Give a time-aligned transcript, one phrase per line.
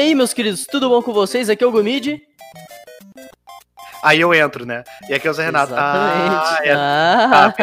[0.00, 1.50] aí, meus queridos, tudo bom com vocês?
[1.50, 2.20] Aqui é o Gomid.
[4.02, 4.82] Aí eu entro, né?
[5.10, 5.72] E aqui é o Zé Renato.
[5.74, 6.34] Exatamente.
[6.34, 6.72] Ah, é.
[6.72, 7.54] Ah.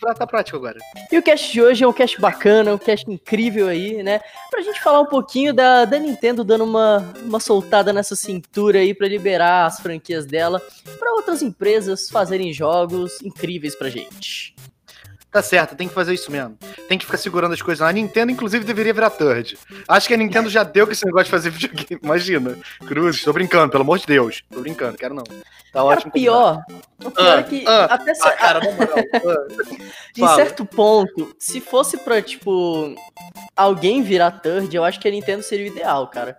[0.00, 0.78] Tá, tá prático agora.
[1.12, 4.20] E o cast de hoje é um cast bacana, um cast incrível aí, né?
[4.50, 8.94] Pra gente falar um pouquinho da, da Nintendo dando uma, uma soltada nessa cintura aí
[8.94, 10.62] pra liberar as franquias dela
[10.98, 14.55] pra outras empresas fazerem jogos incríveis pra gente.
[15.36, 16.56] Tá certo, tem que fazer isso mesmo.
[16.88, 17.86] Tem que ficar segurando as coisas.
[17.86, 19.58] A Nintendo, inclusive, deveria virar third.
[19.86, 22.00] Acho que a Nintendo já deu com esse negócio de fazer videogame.
[22.02, 22.56] Imagina.
[22.86, 24.42] Cruz, tô brincando, pelo amor de Deus.
[24.50, 25.24] Tô brincando, quero não.
[25.24, 25.34] Tá
[25.74, 26.10] Cara, ótimo.
[26.12, 26.64] pior,
[27.04, 28.96] o pior Ah, é que ah, até Ah, cara, moral.
[29.12, 29.70] Ah.
[30.16, 30.36] em fala.
[30.36, 32.94] certo ponto, se fosse pra, tipo,
[33.54, 36.38] alguém virar third, eu acho que a Nintendo seria o ideal, cara.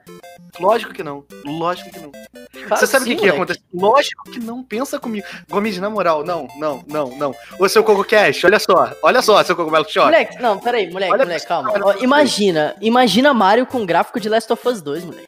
[0.60, 1.24] Lógico que não.
[1.46, 2.12] Lógico que não.
[2.12, 3.62] Claro Você sabe o que, que acontecer?
[3.74, 4.64] Lógico que não.
[4.64, 5.26] Pensa comigo.
[5.49, 7.36] Gomes, na moral, não, não, não, não.
[7.60, 8.87] Ô, seu Coco Cash, olha só.
[9.02, 10.05] Olha só, seu Cogumelo Shop.
[10.05, 11.74] Moleque, não, peraí, moleque, Olha moleque, calma.
[11.84, 15.27] Ó, imagina, imagina Mario com gráfico de Last of Us 2, moleque.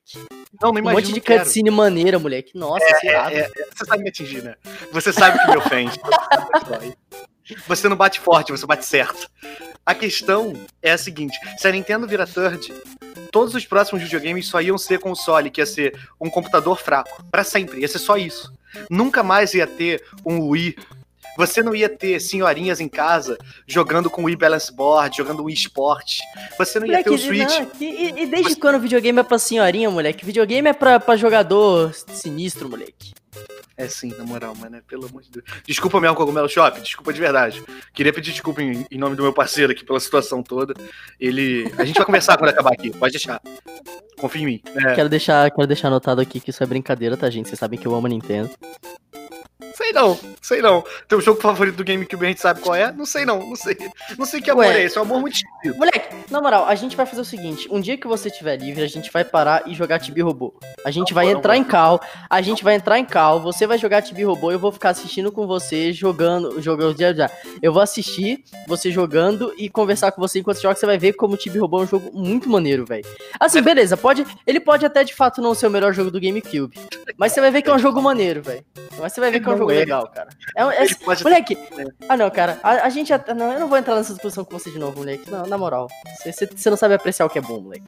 [0.61, 1.01] Não, não Um imagino.
[1.07, 2.51] monte de cutscene maneira, moleque.
[2.57, 3.31] Nossa, lá.
[3.31, 4.55] É, é, você sabe me atingir, né?
[4.91, 5.99] Você sabe que me ofende.
[7.67, 9.27] Você não bate forte, você bate certo.
[9.83, 12.71] A questão é a seguinte: se a Nintendo vira third,
[13.31, 17.23] todos os próximos videogames só iam ser console, que ia ser um computador fraco.
[17.31, 18.53] Pra sempre, ia ser só isso.
[18.89, 20.75] Nunca mais ia ter um Wii.
[21.39, 25.55] Você não ia ter senhorinhas em casa jogando com o Wii Balance Board, jogando Wii
[25.55, 26.17] Sport.
[26.57, 27.59] Você não ia ter o Switch.
[27.59, 30.25] não, e, e desde quando o videogame é pra senhorinha, moleque?
[30.25, 33.13] Videogame é pra, pra jogador sinistro, moleque.
[33.77, 35.45] É sim, na moral, mano, é, pelo amor de Deus.
[35.65, 37.63] Desculpa mesmo, Cogumelo Shop, desculpa de verdade.
[37.93, 40.73] Queria pedir desculpa em, em nome do meu parceiro aqui pela situação toda.
[41.17, 41.71] Ele.
[41.77, 43.41] A gente vai conversar quando acabar aqui, pode deixar.
[44.19, 44.61] Confia em mim.
[44.75, 47.47] É, Quero deixar, quero deixar anotado aqui que isso é brincadeira, tá, gente?
[47.47, 48.49] Vocês sabem que eu amo a Nintendo.
[49.75, 50.83] Sei não, sei não.
[51.07, 52.91] Teu jogo favorito do GameCube a gente sabe qual é?
[52.91, 53.77] Não sei não, não sei.
[54.17, 54.81] Não sei que amor Ué.
[54.81, 55.77] é esse, é um amor muito esquisito.
[55.77, 58.83] Moleque, na moral, a gente vai fazer o seguinte: um dia que você estiver livre,
[58.83, 60.53] a gente vai parar e jogar Tibi Robô.
[60.85, 61.61] A gente Não vai não entrar vou.
[61.61, 64.71] em cal, a gente vai entrar em cal, você vai jogar Tibi Robô, eu vou
[64.71, 67.29] ficar assistindo com você, jogando, jogando, já, já.
[67.61, 71.13] Eu vou assistir você jogando e conversar com você enquanto você joga, você vai ver
[71.13, 73.05] como o Tibi Robô é um jogo muito maneiro, velho.
[73.39, 76.77] Assim, beleza, pode, ele pode até de fato não ser o melhor jogo do GameCube,
[77.17, 78.63] mas você vai ver que é um jogo maneiro, velho.
[78.99, 79.75] Mas você vai ver que é um Não jogo é.
[79.75, 80.29] legal, cara.
[80.55, 80.87] É, um- é-
[81.23, 81.57] Moleque,
[82.07, 83.09] ah não, cara, a, a gente.
[83.09, 85.29] já- Não, eu não vou entrar nessa discussão com você de novo, moleque.
[85.29, 85.87] Não, na moral.
[86.23, 87.83] Você não sabe apreciar o que é bom, moleque.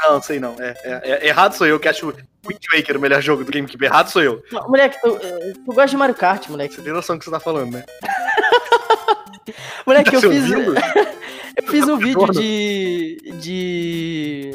[0.00, 0.54] Não, sei não.
[0.60, 2.12] É, é- é- errado sou eu que acho o
[2.46, 3.84] Wind Waker o melhor jogo do GameCube.
[3.84, 4.40] Errado sou eu.
[4.52, 6.74] Não, moleque, tu, eh, tu gosta de Mario Kart, moleque.
[6.74, 7.84] Você tem noção do que você tá falando, né?
[9.86, 10.44] Moleque, Tá eu fiz.
[11.56, 13.32] eu fiz um Tá vídeo de.
[13.40, 14.50] de.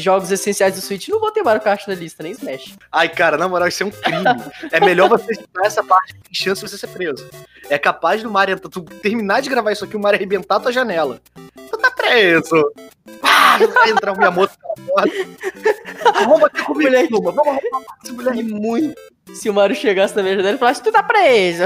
[0.00, 1.08] De jogos essenciais do Switch.
[1.08, 2.76] Não vou ter Mario Kart na lista, nem Smash.
[2.90, 4.24] Ai, cara, na moral, isso é um crime.
[4.72, 7.28] é melhor você editar essa parte que tem chance de você ser preso.
[7.68, 10.72] É capaz do Mario tu terminar de gravar isso aqui, o Mario arrebentar a tua
[10.72, 11.20] janela.
[11.34, 12.72] Tu tá preso.
[13.22, 15.10] Ah, vai entrar o Miyamoto na porta.
[16.24, 17.12] Vamos bater Moleque.
[17.12, 17.32] Luma.
[17.32, 18.42] Vamos arrumar E moleque.
[18.42, 19.00] muito.
[19.34, 21.64] Se o Mario chegasse na minha janela e falasse, tu tá preso.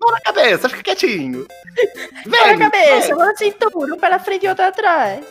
[0.00, 1.46] Mão na cabeça, fica quietinho.
[2.26, 5.24] Vem, na cabeça, mão na cintura, um pé na frente e outro atrás.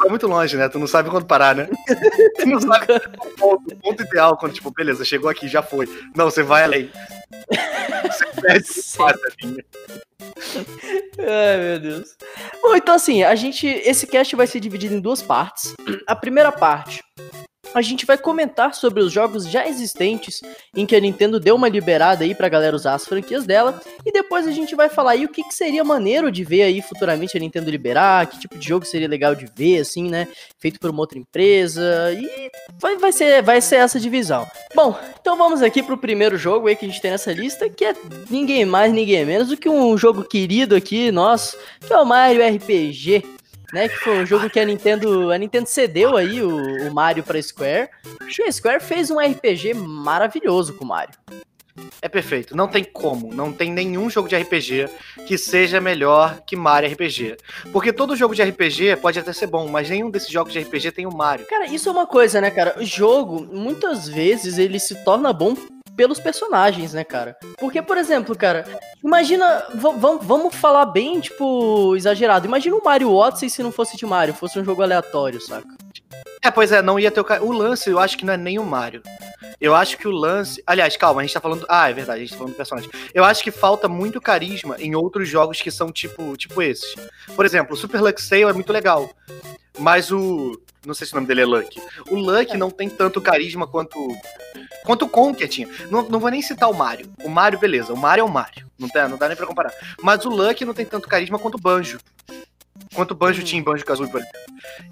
[0.00, 0.68] Vai muito longe, né?
[0.68, 1.68] Tu não sabe quando parar, né?
[2.40, 5.86] Tu não sabe o ponto, ponto ideal, quando, tipo, beleza, chegou aqui, já foi.
[6.16, 6.90] Não, você vai além.
[8.02, 8.24] Você
[9.04, 9.64] a linha.
[11.18, 12.16] Ai, meu Deus.
[12.62, 13.66] Bom, então assim, a gente.
[13.66, 15.74] Esse cast vai ser dividido em duas partes.
[16.06, 17.02] A primeira parte.
[17.72, 20.42] A gente vai comentar sobre os jogos já existentes
[20.74, 23.80] em que a Nintendo deu uma liberada aí pra galera usar as franquias dela.
[24.04, 26.82] E depois a gente vai falar aí o que, que seria maneiro de ver aí
[26.82, 30.26] futuramente a Nintendo liberar, que tipo de jogo seria legal de ver, assim, né?
[30.58, 31.82] Feito por uma outra empresa.
[32.12, 32.50] E
[32.80, 34.46] vai, vai, ser, vai ser essa divisão.
[34.74, 37.84] Bom, então vamos aqui pro primeiro jogo aí que a gente tem nessa lista, que
[37.84, 37.94] é
[38.28, 41.56] ninguém mais, ninguém menos do que um jogo querido aqui, nosso,
[41.86, 43.22] que é o Mario RPG,
[43.72, 43.88] né?
[43.88, 47.40] Que foi um jogo que a Nintendo, a Nintendo cedeu aí o, o Mario pra
[47.40, 47.90] Square.
[48.38, 51.14] E a Square fez um RPG maravilhoso com o Mario.
[52.02, 52.56] É perfeito.
[52.56, 53.32] Não tem como.
[53.34, 54.88] Não tem nenhum jogo de RPG
[55.26, 57.36] que seja melhor que Mario RPG.
[57.72, 60.92] Porque todo jogo de RPG pode até ser bom, mas nenhum desses jogos de RPG
[60.92, 61.46] tem o Mario.
[61.46, 62.76] Cara, isso é uma coisa, né, cara?
[62.78, 65.54] O jogo, muitas vezes, ele se torna bom
[66.00, 67.36] pelos personagens, né, cara?
[67.58, 68.64] Porque, por exemplo, cara,
[69.04, 69.66] imagina.
[69.74, 72.46] vamos falar bem, tipo, exagerado.
[72.46, 75.68] Imagina o Mario Odyssey se não fosse de Mario, fosse um jogo aleatório, saca?
[76.42, 77.26] É, pois é, não ia ter o.
[77.42, 79.02] O lance, eu acho que não é nem o Mario.
[79.60, 80.62] Eu acho que o lance.
[80.66, 81.66] Aliás, calma, a gente tá falando.
[81.68, 82.90] Ah, é verdade, a gente tá falando do personagem.
[83.12, 86.94] Eu acho que falta muito carisma em outros jogos que são tipo, tipo esses.
[87.36, 89.10] Por exemplo, o Super Lux Sale é muito legal.
[89.78, 90.60] Mas o.
[90.84, 91.80] Não sei se o nome dele é Lucky.
[92.10, 93.98] O Lucky não tem tanto carisma quanto.
[94.84, 95.68] Quanto o Conker tinha.
[95.90, 97.12] Não, não vou nem citar o Mario.
[97.22, 97.92] O Mario, beleza.
[97.92, 98.66] O Mario é o Mario.
[98.78, 99.72] Não, tá, não dá nem pra comparar.
[100.02, 101.98] Mas o Lucky não tem tanto carisma quanto o Banjo.
[102.94, 104.40] Quanto Banjo tinha em Banjo Kazooie, por exemplo.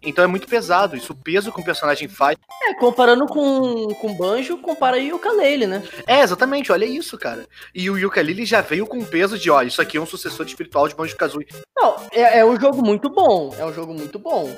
[0.02, 2.36] Então é muito pesado isso, o peso que o personagem faz.
[2.62, 5.82] É, comparando com, com Banjo, compara aí o Ukulele, né?
[6.06, 7.46] É, exatamente, olha isso, cara.
[7.74, 10.46] E o Ukulele já veio com o peso de, olha, isso aqui é um sucessor
[10.46, 11.48] espiritual de Banjo Kazooie.
[11.76, 14.56] Não, é, é um jogo muito bom, é um jogo muito bom.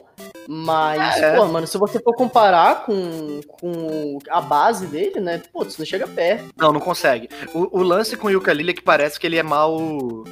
[0.48, 1.36] Mas, é.
[1.36, 5.86] pô, mano, se você for comparar com, com a base dele, né, pô, você não
[5.86, 6.46] chega perto.
[6.56, 7.28] Não, não consegue.
[7.54, 10.24] O, o lance com o Ukulele é que parece que ele é mal...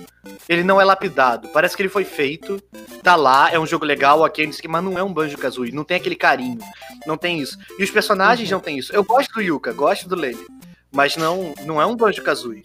[0.48, 2.62] Ele não é lapidado, parece que ele foi feito
[3.02, 5.96] tá lá, é um jogo legal, ok, mas não é um Banjo Kazooie, não tem
[5.96, 6.58] aquele carinho,
[7.06, 7.58] não tem isso.
[7.78, 8.56] E os personagens uhum.
[8.56, 8.92] não tem isso.
[8.94, 10.46] Eu gosto do Yuka, gosto do Lele,
[10.92, 12.62] mas não, não é um Banjo Kazooie,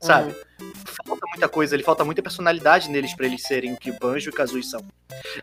[0.00, 0.34] sabe?
[0.60, 0.72] Uhum.
[1.06, 4.32] Falta muita coisa, ele falta muita personalidade neles para eles serem o que Banjo e
[4.32, 4.84] Kazooie são.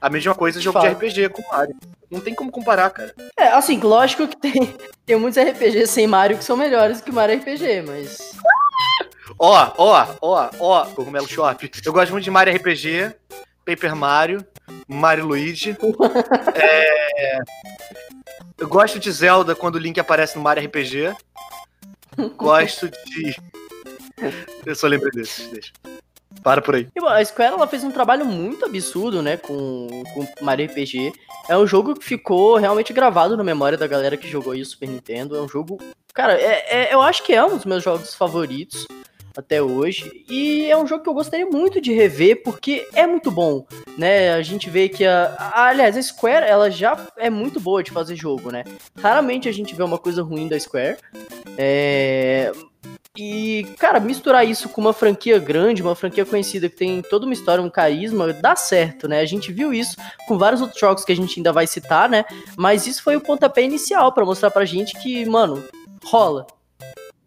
[0.01, 0.94] A mesma coisa jogo Fala.
[0.94, 1.75] de RPG com Mario.
[2.12, 3.16] Não tem como comparar, cara.
[3.40, 4.54] É, assim, lógico que tem,
[5.06, 8.36] tem muitos RPGs sem Mario que são melhores que Mario RPG, mas.
[9.38, 11.70] Ó, ó, ó, ó, Cogumelo Shop.
[11.86, 13.14] Eu gosto muito de Mario RPG,
[13.66, 14.46] Paper Mario,
[14.88, 15.76] Mario Luigi.
[16.56, 17.40] é...
[18.58, 21.14] Eu gosto de Zelda quando o Link aparece no Mario RPG.
[22.38, 23.36] Gosto de.
[24.66, 25.74] Eu só lembrei desses, deixa.
[26.42, 26.88] Para por aí.
[27.08, 31.12] A Square ela fez um trabalho muito absurdo, né, com, com Mario RPG.
[31.50, 34.88] É um jogo que ficou realmente gravado na memória da galera que jogou isso Super
[34.88, 35.36] Nintendo.
[35.36, 35.78] É um jogo.
[36.14, 38.88] Cara, é, é, eu acho que é um dos meus jogos favoritos
[39.36, 40.24] até hoje.
[40.30, 43.66] E é um jogo que eu gostaria muito de rever, porque é muito bom,
[43.98, 44.34] né?
[44.34, 48.16] A gente vê que a, aliás, a Square, ela já é muito boa de fazer
[48.16, 48.64] jogo, né?
[48.98, 50.98] Raramente a gente vê uma coisa ruim da Square.
[51.58, 52.52] É.
[53.18, 57.34] E, cara, misturar isso com uma franquia grande, uma franquia conhecida que tem toda uma
[57.34, 59.22] história, um carisma, dá certo, né?
[59.22, 59.96] A gente viu isso
[60.28, 62.26] com vários outros jogos que a gente ainda vai citar, né?
[62.58, 65.64] Mas isso foi o pontapé inicial para mostrar pra gente que, mano,
[66.04, 66.46] rola.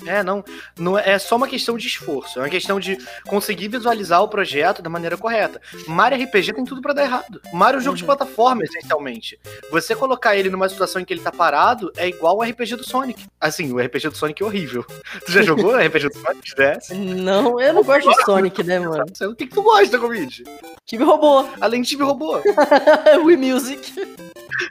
[0.08, 0.44] É, não,
[0.78, 4.81] não é só uma questão de esforço, é uma questão de conseguir visualizar o projeto
[4.81, 5.60] da maneira correta.
[5.87, 7.40] Mario RPG tem tudo para dar errado.
[7.52, 7.99] Mario é um jogo uhum.
[7.99, 9.38] de plataforma, essencialmente.
[9.70, 12.84] Você colocar ele numa situação em que ele tá parado é igual o RPG do
[12.84, 13.26] Sonic.
[13.40, 14.84] Assim, o RPG do Sonic é horrível.
[15.26, 16.55] Tu já jogou o RPG do Sonic?
[16.55, 16.90] DS?
[16.90, 19.05] Não, eu não gosto de Sonic, né, mano?
[19.22, 20.44] O que, que tu gosta, Covid?
[20.87, 21.46] Time robô.
[21.60, 22.40] Além de time robô.
[23.25, 23.93] Wii Music.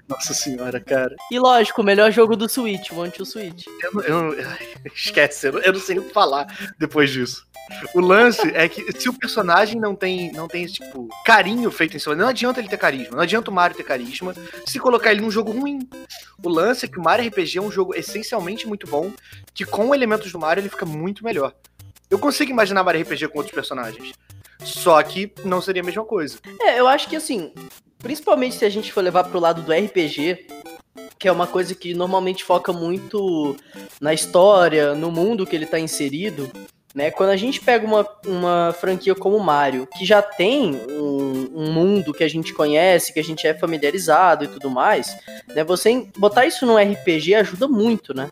[0.07, 1.15] Nossa senhora, cara.
[1.31, 3.65] E lógico, o melhor jogo do Switch, One to Switch.
[3.81, 4.35] Eu, eu,
[4.93, 5.26] esquece,
[5.63, 6.47] eu, não sei o que falar
[6.77, 7.45] depois disso.
[7.93, 11.99] O lance é que se o personagem não tem, não tem tipo, carinho feito em
[11.99, 14.33] cima, não adianta ele ter carisma, não adianta o Mario ter carisma
[14.65, 15.87] se colocar ele num jogo ruim.
[16.41, 19.11] O lance é que o Mario RPG é um jogo essencialmente muito bom,
[19.53, 21.53] que com elementos do Mario ele fica muito melhor.
[22.09, 24.13] Eu consigo imaginar Mario RPG com outros personagens.
[24.63, 26.39] Só que não seria a mesma coisa.
[26.61, 27.53] É, eu acho que assim,
[27.99, 30.47] principalmente se a gente for levar pro lado do RPG,
[31.19, 33.55] que é uma coisa que normalmente foca muito
[33.99, 36.51] na história, no mundo que ele está inserido,
[36.97, 37.11] né?
[37.11, 42.13] Quando a gente pega uma, uma franquia como Mario, que já tem um, um, mundo
[42.13, 45.15] que a gente conhece, que a gente é familiarizado e tudo mais,
[45.53, 45.63] né?
[45.63, 48.29] Você botar isso no RPG ajuda muito, né?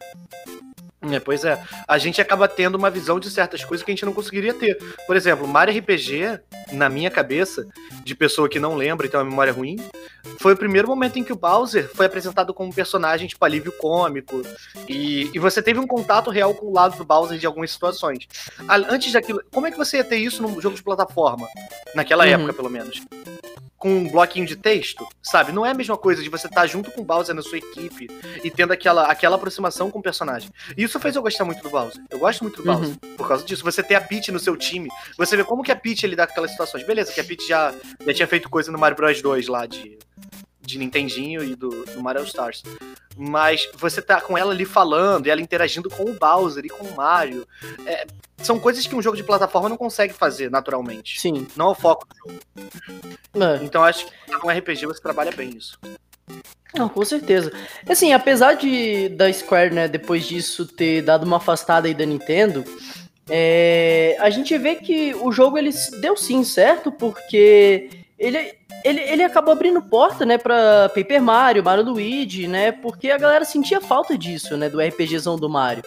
[1.12, 1.62] É, pois é.
[1.88, 4.78] A gente acaba tendo uma visão de certas coisas que a gente não conseguiria ter.
[5.06, 6.40] Por exemplo, Mario RPG,
[6.72, 7.68] na minha cabeça,
[8.04, 9.78] de pessoa que não lembra e tem uma memória ruim,
[10.40, 13.72] foi o primeiro momento em que o Bowser foi apresentado como um personagem tipo alívio
[13.74, 14.42] cômico.
[14.88, 18.28] E, e você teve um contato real com o lado do Bowser de algumas situações.
[18.90, 21.48] Antes daquilo, como é que você ia ter isso num jogo de plataforma?
[21.94, 22.32] Naquela uhum.
[22.32, 23.02] época, pelo menos
[23.86, 25.52] com um bloquinho de texto, sabe?
[25.52, 27.60] Não é a mesma coisa de você estar tá junto com o Bowser na sua
[27.60, 28.08] equipe
[28.44, 30.50] e tendo aquela, aquela aproximação com o personagem.
[30.76, 32.04] E isso fez eu gostar muito do Bowser.
[32.10, 32.78] Eu gosto muito do uhum.
[32.78, 33.64] Bowser por causa disso.
[33.64, 36.24] Você ter a Peach no seu time, você vê como que a Peach ele dá
[36.24, 36.84] aquelas situações.
[36.84, 40.00] Beleza, que a Peach já, já tinha feito coisa no Mario Bros 2 lá de
[40.66, 42.64] de Nintendinho e do, do Mario Stars.
[43.18, 46.86] Mas você tá com ela ali falando e ela interagindo com o Bowser e com
[46.86, 47.48] o Mario.
[47.86, 48.06] É,
[48.38, 51.20] são coisas que um jogo de plataforma não consegue fazer naturalmente.
[51.20, 51.48] Sim.
[51.56, 52.40] Não é o foco do jogo.
[53.36, 53.64] É.
[53.64, 55.80] Então acho que no RPG você trabalha bem isso.
[56.78, 57.54] Não, com certeza.
[57.88, 62.66] Assim, apesar de da Square, né, depois disso ter dado uma afastada aí da Nintendo,
[63.30, 69.24] é, a gente vê que o jogo ele deu sim certo, porque ele ele, ele
[69.24, 74.16] acabou abrindo porta, né, pra Paper Mario, Mario Luigi, né, porque a galera sentia falta
[74.16, 75.84] disso, né, do RPGzão do Mario.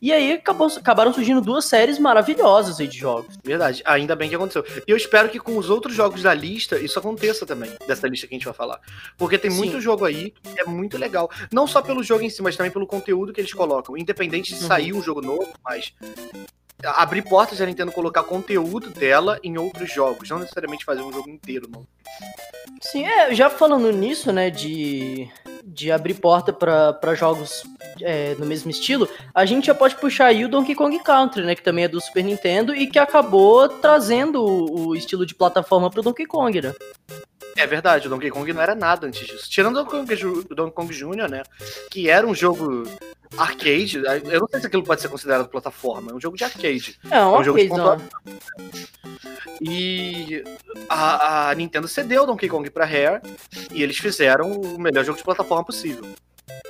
[0.00, 3.38] E aí acabou, acabaram surgindo duas séries maravilhosas aí de jogos.
[3.42, 4.64] Verdade, ainda bem que aconteceu.
[4.86, 8.26] E eu espero que com os outros jogos da lista isso aconteça também, dessa lista
[8.26, 8.78] que a gente vai falar.
[9.16, 9.56] Porque tem Sim.
[9.56, 11.30] muito jogo aí que é muito legal.
[11.50, 13.96] Não só pelo jogo em si, mas também pelo conteúdo que eles colocam.
[13.96, 14.68] Independente de uhum.
[14.68, 15.94] sair um jogo novo, mas
[16.86, 21.28] abrir portas a Nintendo colocar conteúdo dela em outros jogos, não necessariamente fazer um jogo
[21.30, 21.86] inteiro, não.
[22.80, 25.28] Sim, é, já falando nisso, né, de,
[25.64, 27.64] de abrir porta para jogos
[28.00, 31.54] é, no mesmo estilo, a gente já pode puxar aí o Donkey Kong Country, né,
[31.54, 35.90] que também é do Super Nintendo e que acabou trazendo o, o estilo de plataforma
[35.90, 36.74] pro Donkey Kong, né?
[37.56, 39.48] É verdade, o Donkey Kong não era nada antes disso.
[39.48, 41.42] Tirando o Donkey Kong, o Donkey Kong Jr., né?
[41.90, 42.82] Que era um jogo
[43.38, 44.02] arcade.
[44.30, 46.12] Eu não sei se aquilo pode ser considerado plataforma.
[46.12, 46.98] É um jogo de arcade.
[47.10, 47.68] É, um É um jogo de.
[49.60, 50.42] E
[50.88, 53.20] a, a Nintendo cedeu Donkey Kong pra Rare
[53.72, 56.04] e eles fizeram o melhor jogo de plataforma possível.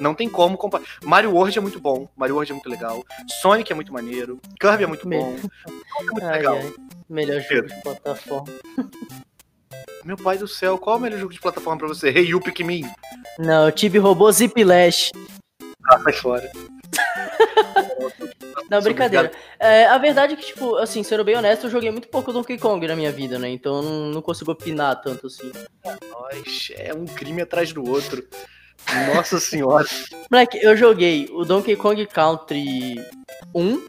[0.01, 0.85] Não tem como comparar.
[1.03, 3.05] Mario World é muito bom, Mario World é muito legal,
[3.41, 5.37] Sonic é muito maneiro, Kirby é muito Me- bom,
[5.99, 6.57] é muito Ai, legal.
[6.57, 6.73] ai.
[7.09, 8.47] Melhor jogo de plataforma.
[10.05, 12.09] Meu pai do céu, qual é o melhor jogo de plataforma pra você?
[12.09, 12.89] Hey, you Pikmin.
[13.39, 15.11] Não, Tibi roubou Zip Lash.
[15.89, 16.51] Ah, sai fora.
[18.71, 19.31] Não, brincadeira.
[19.59, 22.57] É, a verdade é que, tipo, assim, sendo bem honesto, eu joguei muito pouco Donkey
[22.57, 23.51] Kong na minha vida, né?
[23.51, 25.53] Então eu não, não consigo opinar tanto assim.
[26.11, 28.27] Nós, é um crime atrás do outro.
[29.15, 29.87] Nossa senhora.
[30.31, 32.95] Moleque, eu joguei o Donkey Kong Country
[33.55, 33.87] 1,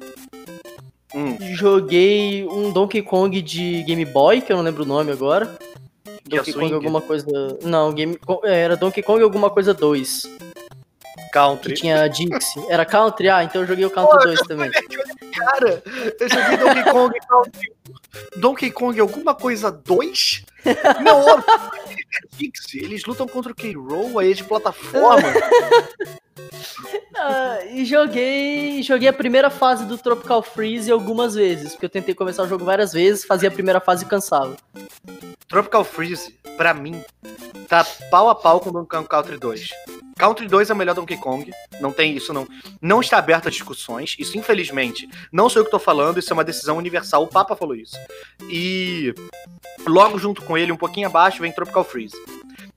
[1.16, 5.58] Hum, joguei um Donkey Kong de Game Boy, que eu não lembro o nome agora.
[6.30, 7.26] que é Donkey Kong alguma coisa.
[7.64, 8.20] Não, Game...
[8.44, 10.24] é, era Donkey Kong alguma coisa 2.
[11.16, 11.74] Que country.
[11.74, 12.66] tinha Dixie.
[12.70, 13.30] Era Country?
[13.30, 14.72] Ah, então eu joguei o Country 2 também.
[14.72, 15.84] Cara,
[16.20, 17.74] eu joguei Donkey Kong Country.
[18.38, 20.46] Donkey Kong alguma coisa 2?
[21.02, 21.46] Meu óbvio.
[22.38, 25.28] Dixie, eles lutam contra o K-Roll, aí é de plataforma.
[27.18, 28.84] Ah, e joguei.
[28.84, 31.72] Joguei a primeira fase do Tropical Freeze algumas vezes.
[31.72, 34.56] Porque eu tentei começar o jogo várias vezes, fazia a primeira fase e cansava.
[35.48, 37.04] Tropical Freeze, pra mim,
[37.68, 39.70] tá pau a pau com Donkey Kong Country 2.
[40.18, 42.48] Country 2 é o melhor Donkey Kong, não tem isso não.
[42.82, 46.34] Não está aberto a discussões, isso infelizmente, não sou eu que tô falando, isso é
[46.34, 47.96] uma decisão universal, o Papa falou isso.
[48.50, 49.14] E
[49.88, 52.16] logo junto com ele, um pouquinho abaixo, vem Tropical Freeze.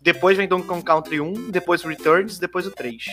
[0.00, 3.04] Depois vem Donkey Kong Country 1, depois Returns, depois o 3.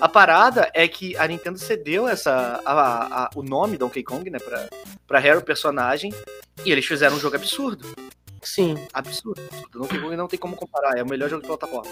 [0.00, 4.38] A parada é que a Nintendo cedeu essa, a- a- o nome Donkey Kong, né,
[4.38, 4.68] pra,
[5.06, 6.12] pra Harry, o personagem,
[6.64, 7.86] e eles fizeram um jogo absurdo
[8.44, 8.76] Sim.
[8.92, 9.40] absurdo.
[9.42, 9.80] absurdo.
[9.80, 11.90] Donkey Kong não tem como comparar, é o melhor jogo de plataforma.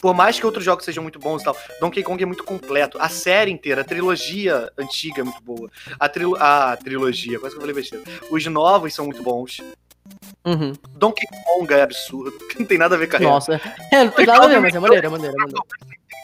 [0.00, 2.98] Por mais que outros jogos sejam muito bons e tal, Donkey Kong é muito completo.
[3.00, 5.70] A série inteira, a trilogia antiga é muito boa.
[5.98, 8.04] A, a trilogia, quase que eu falei besteira.
[8.30, 9.62] Os novos são muito bons.
[10.44, 10.72] Uhum.
[10.90, 12.32] Donkey Kong é absurdo.
[12.58, 13.30] Não tem nada a ver com a Rare.
[13.30, 13.60] Nossa.
[13.92, 15.62] É, não tem nada a ver, mas é maneiro, é maneiro, é maneiro.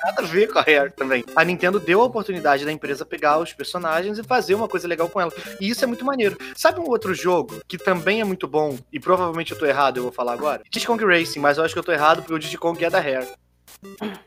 [0.04, 1.24] Nada a ver com a Rare também.
[1.36, 5.08] A Nintendo deu a oportunidade da empresa pegar os personagens e fazer uma coisa legal
[5.08, 5.32] com ela.
[5.60, 6.36] E isso é muito maneiro.
[6.56, 10.02] Sabe um outro jogo que também é muito bom, e provavelmente eu tô errado, eu
[10.04, 10.62] vou falar agora?
[10.70, 12.90] Diddy Kong Racing, mas eu acho que eu tô errado porque o Diddy Kong é
[12.90, 13.28] da Rare.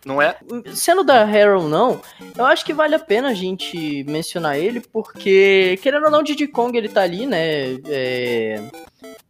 [0.05, 0.37] Não é?
[0.73, 2.01] Sendo da Harrow não,
[2.37, 6.23] eu acho que vale a pena a gente mencionar ele, porque, querendo ou não, o
[6.23, 7.75] Diddy Kong ele tá ali, né?
[7.87, 8.61] é,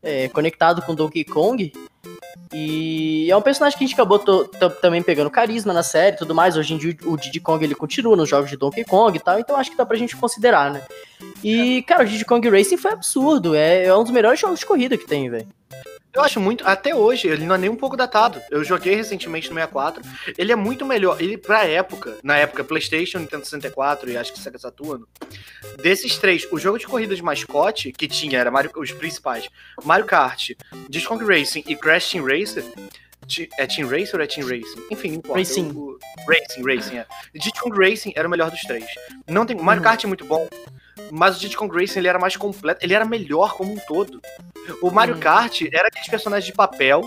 [0.02, 1.72] é, conectado com Donkey Kong.
[2.54, 4.20] E é um personagem que a gente acabou
[4.82, 6.56] também pegando carisma na série e tudo mais.
[6.56, 9.40] Hoje em dia o Diddy Kong ele continua nos jogos de Donkey Kong e tal,
[9.40, 10.82] então acho que dá pra gente considerar, né?
[11.44, 13.56] E, cara, o Diddy Kong Racing foi absurdo.
[13.56, 15.48] É, é um dos melhores jogos de corrida que tem, velho.
[16.16, 18.42] Eu acho muito, até hoje, ele não é nem um pouco datado.
[18.50, 20.02] Eu joguei recentemente no 64.
[20.38, 21.22] Ele é muito melhor.
[21.22, 25.08] Ele, pra época, na época PlayStation, Nintendo 64 e acho que Sega Saturno,
[25.82, 29.50] desses três, o jogo de corrida de mascote que tinha, era Mario, os principais:
[29.84, 30.52] Mario Kart,
[31.06, 32.64] Kong Racing e Crash Team Racer.
[33.58, 34.86] É Team Racer ou é Team Racing?
[34.92, 35.40] Enfim, não importa.
[35.40, 35.72] Racing.
[35.72, 37.06] O- o- Racing, Racing, é.
[37.60, 38.86] Kong Racing era o melhor dos três.
[39.28, 39.90] Não tem, Mario Uhum.
[39.90, 40.48] Kart é muito bom,
[41.12, 44.22] mas o Diddy Kong Racing ele era mais completo, ele era melhor como um todo.
[44.82, 45.20] O Mario Uhum.
[45.20, 47.02] Kart era aqueles personagens de papel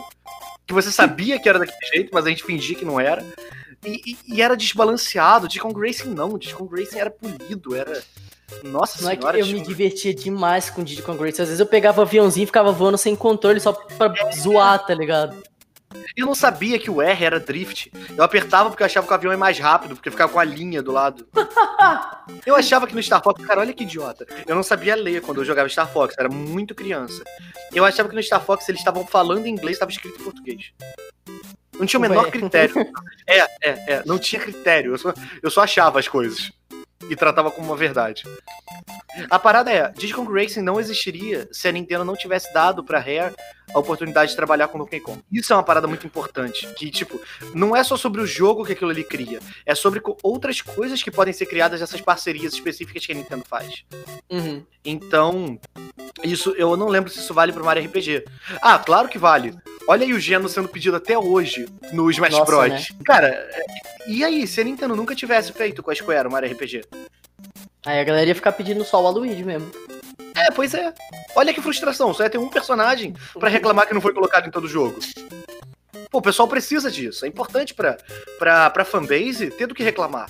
[0.66, 3.25] que você sabia que era daquele jeito, mas a gente fingia que não era.
[3.85, 5.47] E, e- e era desbalanceado.
[5.49, 6.37] Diddy Kong Racing não.
[6.37, 8.02] Diddy Kong Racing era polido, era.
[8.64, 9.38] Nossa Não é que senhora.
[9.38, 11.42] eu Diddy me divertia demais com o Diddy Kong Racing.
[11.42, 14.95] Às vezes eu pegava o aviãozinho e ficava voando sem controle só pra zoar, tá
[14.95, 15.37] ligado?
[16.16, 17.90] Eu não sabia que o R era drift.
[18.16, 20.45] Eu apertava porque eu achava que o avião é mais rápido, porque ficava com a
[20.45, 21.26] linha do lado.
[22.45, 24.26] Eu achava que no Star Fox, cara, olha que idiota.
[24.47, 27.25] Eu não sabia ler quando eu jogava Star Fox, era muito criança.
[27.73, 30.73] Eu achava que no Star Fox eles estavam falando em inglês, estava escrito em português.
[31.78, 32.30] Não tinha o menor Ué.
[32.30, 32.75] critério.
[33.26, 34.92] É, é, é, não tinha critério.
[34.92, 36.50] Eu só, eu só achava as coisas.
[37.09, 38.25] E tratava como uma verdade.
[39.30, 43.34] A parada é, Kong Racing não existiria se a Nintendo não tivesse dado pra Rare
[43.75, 45.20] a oportunidade de trabalhar com Donkey Kong.
[45.30, 47.20] Isso é uma parada muito importante, que tipo,
[47.54, 51.10] não é só sobre o jogo que aquilo ali cria, é sobre outras coisas que
[51.10, 53.84] podem ser criadas dessas parcerias específicas que a Nintendo faz.
[54.30, 54.64] Uhum.
[54.84, 55.58] Então,
[56.25, 58.25] isso eu não lembro se isso vale pro Mario RPG.
[58.62, 59.54] Ah, claro que vale.
[59.87, 62.68] Olha aí o Geno sendo pedido até hoje no Smash Nossa, Bros.
[62.68, 62.82] né?
[63.06, 63.62] Cara, é-
[64.06, 66.82] e aí, se a Nintendo nunca tivesse feito com a Square o Mario RPG?
[67.85, 69.70] Aí a galera ia ficar pedindo só o Waluigi mesmo.
[70.35, 70.92] É, pois é.
[71.35, 74.50] Olha que frustração, só ia ter um personagem pra reclamar que não foi colocado em
[74.50, 74.99] todo o jogo.
[76.11, 77.25] Pô, o pessoal precisa disso.
[77.25, 77.99] É importante pra,
[78.38, 80.28] pra, pra fanbase ter do que reclamar.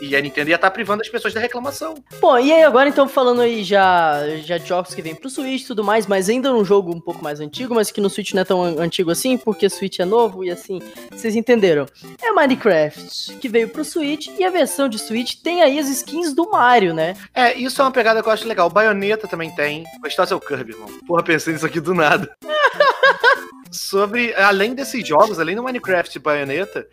[0.00, 1.94] E a Nintendo ia estar tá privando as pessoas da reclamação.
[2.20, 5.62] Bom, e aí agora então falando aí já, já de jogos que vem pro Switch
[5.62, 8.32] e tudo mais, mas ainda um jogo um pouco mais antigo, mas que no Switch
[8.32, 11.86] não é tão antigo assim, porque o Switch é novo e assim, vocês entenderam.
[12.22, 16.34] É Minecraft, que veio pro Switch e a versão de Switch tem aí as skins
[16.34, 17.16] do Mario, né?
[17.34, 18.66] É, isso é uma pegada que eu acho legal.
[18.66, 19.84] O Bayonetta também tem.
[20.02, 20.88] Gostoso é o Kirby, irmão.
[21.06, 22.30] Porra, pensei nisso aqui do nada.
[23.70, 26.86] Sobre, além desses jogos, além do Minecraft e Bayonetta,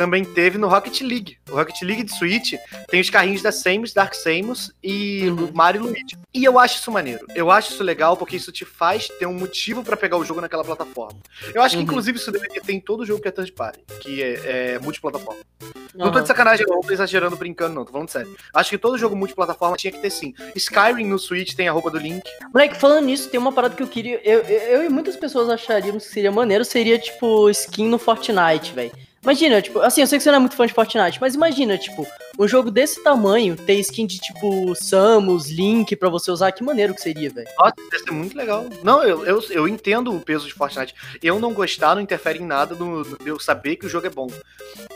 [0.00, 1.36] também teve no Rocket League.
[1.50, 2.54] O Rocket League de Switch
[2.88, 5.50] tem os carrinhos da Samus, Dark Samus e uhum.
[5.52, 6.18] Mario e Luigi.
[6.32, 7.26] E eu acho isso maneiro.
[7.34, 10.40] Eu acho isso legal porque isso te faz ter um motivo para pegar o jogo
[10.40, 11.18] naquela plataforma.
[11.54, 11.82] Eu acho que, uhum.
[11.82, 15.42] inclusive, isso deveria ter em todo jogo que é third party, que é, é multiplataforma.
[15.62, 15.70] Uhum.
[15.94, 18.34] Não tô de sacanagem, não, tô exagerando, brincando, não, tô falando sério.
[18.54, 20.32] Acho que todo jogo multiplataforma tinha que ter sim.
[20.56, 22.24] Skyrim no Switch tem a roupa do Link.
[22.54, 24.18] Moleque, falando nisso, tem uma parada que eu queria.
[24.24, 28.72] Eu, eu, eu e muitas pessoas acharíamos que seria maneiro, seria tipo skin no Fortnite,
[28.72, 29.09] velho.
[29.22, 31.76] Imagina, tipo, assim, eu sei que você não é muito fã de Fortnite, mas imagina,
[31.76, 32.06] tipo,
[32.38, 36.94] um jogo desse tamanho ter skin de, tipo, Samus, Link pra você usar, que maneiro
[36.94, 37.46] que seria, velho.
[37.58, 38.64] Nossa, ia ser muito legal.
[38.82, 40.94] Não, eu, eu, eu entendo o peso de Fortnite.
[41.22, 44.10] Eu não gostar não interfere em nada no, no eu saber que o jogo é
[44.10, 44.28] bom.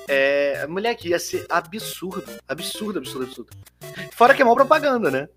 [0.09, 2.25] É, moleque, ia ser absurdo.
[2.49, 3.51] Absurdo, absurdo, absurdo.
[4.13, 5.29] Fora que é mal propaganda, né?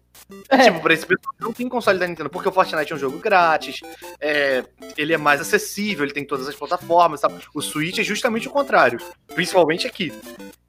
[0.50, 0.66] É.
[0.66, 3.18] Tipo, pra esse pessoal não tem console da Nintendo, porque o Fortnite é um jogo
[3.20, 3.82] grátis,
[4.20, 4.64] é,
[4.98, 7.42] ele é mais acessível, ele tem todas as plataformas, sabe?
[7.54, 9.00] O Switch é justamente o contrário,
[9.34, 10.14] principalmente aqui.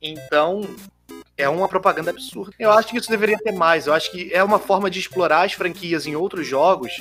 [0.00, 0.62] Então,
[1.38, 2.52] é uma propaganda absurda.
[2.58, 3.86] Eu acho que isso deveria ter mais.
[3.86, 6.92] Eu acho que é uma forma de explorar as franquias em outros jogos,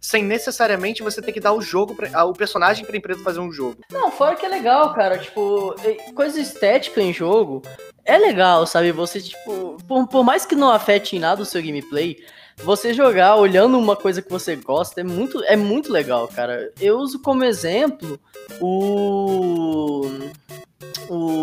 [0.00, 3.50] sem necessariamente você ter que dar o jogo, pra, o personagem pra empresa fazer um
[3.50, 3.78] jogo.
[3.90, 5.18] Não, fora que é legal, cara.
[5.18, 5.74] Tipo,
[6.14, 7.62] coisa estética em jogo
[8.04, 8.92] é legal, sabe?
[8.92, 12.18] Você, tipo, por, por mais que não afete em nada o seu gameplay,
[12.56, 16.72] você jogar olhando uma coisa que você gosta é muito, é muito legal, cara.
[16.80, 18.18] Eu uso como exemplo
[18.60, 19.75] o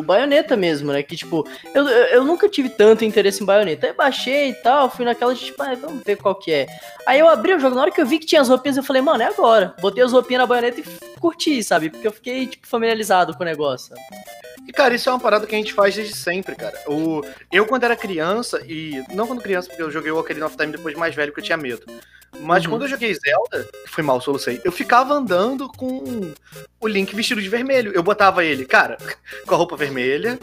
[0.04, 1.02] o Bayonetta mesmo, né?
[1.02, 3.88] Que, tipo, eu, eu nunca tive tanto interesse em Bayonetta.
[3.88, 6.68] Aí baixei e tal, fui naquela, tipo, ah, vamos ver qual que é.
[7.08, 8.84] Aí eu abri o jogo, na hora que eu vi que tinha as roupinhas, eu
[8.84, 9.74] falei, mano, é agora.
[9.82, 11.90] Botei as roupinhas na Bayonetta e curti, sabe?
[11.90, 13.96] Porque eu fiquei, tipo, familiarizado com o negócio.
[14.68, 16.78] E, cara, isso é uma parada que a gente faz desde sempre, cara.
[16.88, 20.56] O, eu, quando era criança, e não quando criança, porque eu joguei o Ocarina of
[20.56, 21.84] Time depois de mais velho, porque eu tinha medo.
[22.44, 22.72] Mas uhum.
[22.72, 26.34] quando eu joguei Zelda, foi mal, solucei, eu ficava andando com
[26.80, 27.92] o Link vestido de vermelho.
[27.94, 28.98] Eu botava ele, cara,
[29.48, 30.38] com a roupa vermelha,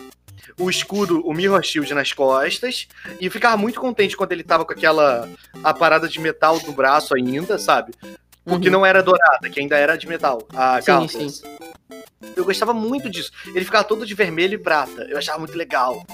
[0.59, 2.89] o escudo, o Mirror Shield nas costas,
[3.21, 5.29] e eu ficava muito contente quando ele tava com aquela
[5.63, 7.93] a parada de metal no braço ainda, sabe?
[8.45, 8.73] Porque uhum.
[8.73, 11.43] não era dourada, que ainda era de metal, a sim, sim.
[12.37, 13.33] Eu gostava muito disso.
[13.55, 15.03] Ele ficava todo de vermelho e prata.
[15.03, 16.05] Eu achava muito legal.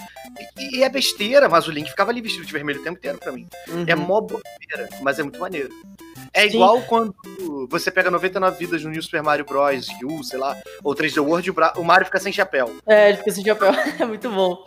[0.56, 3.18] E, e é besteira, mas o Link ficava ali vestido de vermelho o tempo inteiro
[3.18, 3.46] pra mim.
[3.68, 3.84] Uhum.
[3.86, 5.70] É mó bobeira, mas é muito maneiro.
[6.36, 6.56] É Sim.
[6.56, 7.14] igual quando
[7.66, 9.88] você pega 99 vidas no New Super Mario Bros.
[10.04, 12.76] U, sei lá, ou 3D World, o Mario fica sem chapéu.
[12.86, 13.72] É, ele fica sem chapéu.
[13.98, 14.62] é muito bom.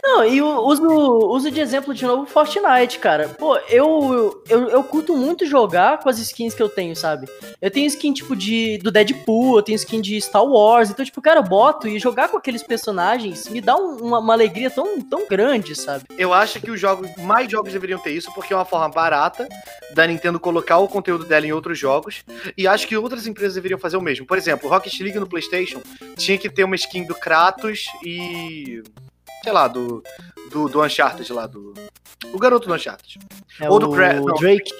[0.00, 3.30] Não, e uso, uso de exemplo de novo Fortnite, cara.
[3.30, 7.26] Pô, eu, eu, eu curto muito jogar com as skins que eu tenho, sabe?
[7.60, 10.88] Eu tenho skin, tipo, de, do Deadpool, eu tenho skin de Star Wars.
[10.88, 14.70] Então, tipo, cara, eu boto e jogar com aqueles personagens me dá uma, uma alegria
[14.70, 16.04] tão, tão grande, sabe?
[16.16, 19.48] Eu acho que os jogos, mais jogos deveriam ter isso, porque é uma forma barata
[19.94, 22.24] da Nintendo colocar o conteúdo dela em outros jogos.
[22.56, 24.26] E acho que outras empresas deveriam fazer o mesmo.
[24.26, 25.80] Por exemplo, Rocket League no PlayStation
[26.16, 28.82] tinha que ter uma skin do Kratos e.
[29.42, 30.02] sei lá, do.
[30.50, 31.74] Do, do Uncharted lá, do.
[32.32, 33.18] O garoto do Uncharted.
[33.60, 34.20] É Ou do Crash.
[34.40, 34.70] Drake.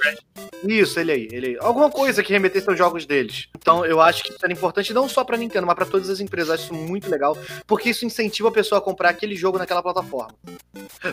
[0.66, 1.56] Isso, ele aí, ele aí.
[1.60, 3.48] Alguma coisa que remetesse aos jogos deles.
[3.56, 6.20] Então eu acho que isso era importante não só pra Nintendo, mas pra todas as
[6.20, 6.48] empresas.
[6.48, 9.82] Eu acho isso muito legal, porque isso incentiva a pessoa a comprar aquele jogo naquela
[9.82, 10.34] plataforma.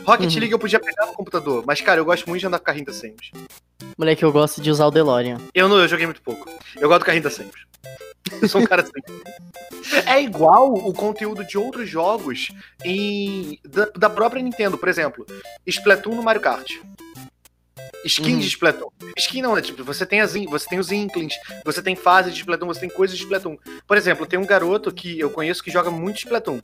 [0.05, 0.39] Rocket uhum.
[0.39, 2.85] League eu podia pegar no computador, mas cara, eu gosto muito de andar com carrinho
[2.85, 3.31] da Samus.
[3.97, 5.37] Moleque, eu gosto de usar o DeLorean.
[5.53, 6.49] Eu não, eu joguei muito pouco.
[6.77, 7.65] Eu gosto do carrinho da Samus.
[8.41, 8.91] Eu sou um cara assim.
[10.07, 12.49] É igual o conteúdo de outros jogos
[12.83, 14.79] em, da, da própria Nintendo.
[14.79, 15.25] Por exemplo,
[15.65, 16.71] Splatoon no Mario Kart.
[18.03, 18.39] Skin uhum.
[18.39, 18.89] de Splatoon.
[19.15, 22.39] Skin não, é tipo, você tem, as, você tem os Inklings, você tem fases de
[22.39, 23.57] Splatoon, você tem coisas de Splatoon.
[23.87, 26.59] Por exemplo, tem um garoto que eu conheço que joga muito Splatoon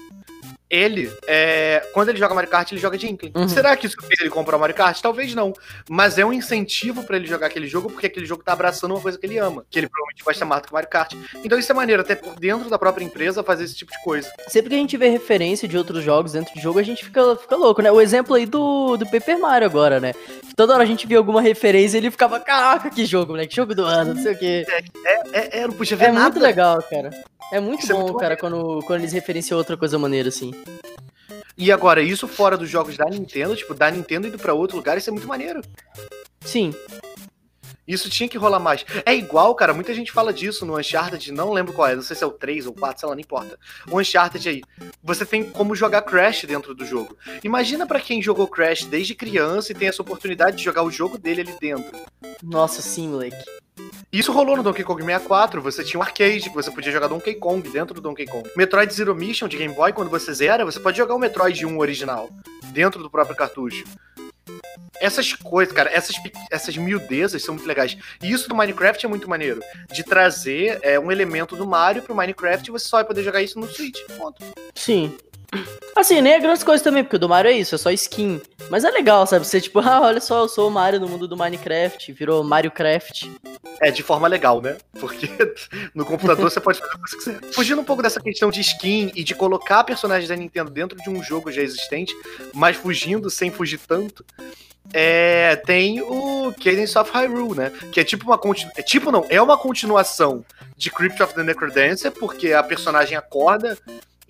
[0.71, 3.34] ele, é, quando ele joga Mario Kart, ele joga de Inkling.
[3.36, 3.49] Uhum.
[3.49, 5.01] Será que isso fez ele comprar o Mario Kart?
[5.01, 5.51] Talvez não.
[5.89, 9.01] Mas é um incentivo para ele jogar aquele jogo, porque aquele jogo tá abraçando uma
[9.01, 11.13] coisa que ele ama, que ele provavelmente gosta mais do que o Mario Kart.
[11.43, 14.31] Então isso é maneiro, até por dentro da própria empresa, fazer esse tipo de coisa.
[14.47, 17.36] Sempre que a gente vê referência de outros jogos dentro de jogo, a gente fica,
[17.36, 17.91] fica louco, né?
[17.91, 20.13] O exemplo aí do, do Paper Mario agora, né?
[20.55, 23.45] Toda hora a gente via alguma referência e ele ficava, caraca, que jogo, né?
[23.45, 24.65] Que jogo do ano, não sei o quê.
[24.69, 26.19] É, é, é, é não podia ver é nada.
[26.19, 27.10] É muito legal, cara.
[27.51, 30.29] É muito Isso é bom, é muito cara, quando, quando eles referenciam outra coisa maneira,
[30.29, 30.53] assim.
[31.58, 34.97] E agora, isso fora dos jogos da Nintendo, tipo, da Nintendo indo pra outro lugar,
[34.97, 35.62] isso é muito maneiro.
[36.41, 36.74] Sim.
[37.91, 38.86] Isso tinha que rolar mais.
[39.06, 42.15] É igual, cara, muita gente fala disso no Uncharted, não lembro qual é, não sei
[42.15, 43.60] se é o 3 ou 4, sei lá, não importa.
[43.89, 44.62] O Uncharted aí,
[45.04, 47.17] você tem como jogar Crash dentro do jogo.
[47.43, 51.17] Imagina para quem jogou Crash desde criança e tem essa oportunidade de jogar o jogo
[51.17, 51.91] dele ali dentro.
[52.41, 53.43] Nossa, sim, moleque.
[54.10, 57.36] Isso rolou no Donkey Kong 64, você tinha um arcade, que você podia jogar Donkey
[57.36, 58.49] Kong dentro do Donkey Kong.
[58.56, 61.77] Metroid Zero Mission de Game Boy, quando você zera, você pode jogar o Metroid 1
[61.77, 62.30] original,
[62.71, 63.84] dentro do próprio cartucho.
[65.00, 66.15] Essas coisas, cara, essas,
[66.52, 67.98] essas miudezas são muito legais.
[68.22, 69.62] E isso do Minecraft é muito maneiro.
[69.91, 73.41] De trazer é, um elemento do Mario pro Minecraft e você só vai poder jogar
[73.41, 74.00] isso no Switch.
[74.17, 74.44] Ponto.
[74.76, 75.17] Sim.
[75.96, 78.42] Assim, nem é grandes coisas também, porque o do Mario é isso, é só skin.
[78.70, 79.46] Mas é legal, sabe?
[79.46, 82.72] Você, tipo, ah, olha só, eu sou o Mario no mundo do Minecraft, virou Mario
[82.72, 83.26] Craft.
[83.82, 84.78] É, de forma legal, né?
[85.00, 85.28] Porque
[85.94, 87.54] no computador você pode fazer o que você quiser.
[87.54, 91.10] Fugindo um pouco dessa questão de skin e de colocar personagens da Nintendo dentro de
[91.10, 92.16] um jogo já existente,
[92.54, 94.26] mas fugindo sem fugir tanto.
[94.94, 97.72] É, tem o Cadence of Hyrule, né?
[97.92, 98.40] Que é tipo uma
[98.76, 100.44] é tipo não, é uma continuação
[100.76, 103.78] de Crypt of the Necrodancer, porque a personagem acorda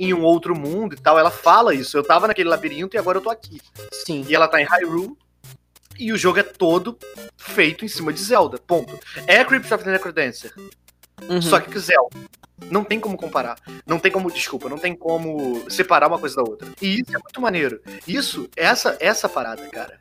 [0.01, 1.19] em um outro mundo e tal.
[1.19, 1.95] Ela fala isso.
[1.95, 3.61] Eu tava naquele labirinto e agora eu tô aqui.
[3.91, 4.25] Sim.
[4.27, 5.15] E ela tá em Hyrule.
[5.99, 6.97] E o jogo é todo
[7.37, 8.57] feito em cima de Zelda.
[8.57, 8.99] Ponto.
[9.27, 10.51] É Crypt of the Necrodancer.
[11.29, 11.39] Uhum.
[11.39, 12.17] Só que Zelda.
[12.69, 13.57] Não tem como comparar.
[13.85, 16.67] Não tem como, desculpa, não tem como separar uma coisa da outra.
[16.81, 17.81] E isso é muito maneiro.
[18.07, 19.99] Isso, essa essa parada, cara.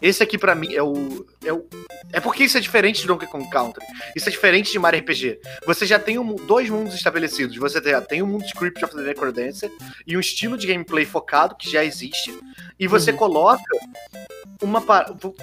[0.00, 1.66] Esse aqui para mim é o, é o
[2.12, 3.84] é porque isso é diferente de Donkey Kong Country.
[4.16, 5.40] Isso é diferente de Mario RPG.
[5.66, 7.56] Você já tem um, dois mundos estabelecidos.
[7.56, 9.70] Você já tem o um mundo de Crypt of the Necrodancer
[10.06, 12.38] e um estilo de gameplay focado que já existe.
[12.78, 13.16] E você uhum.
[13.16, 13.62] coloca
[14.62, 14.82] uma,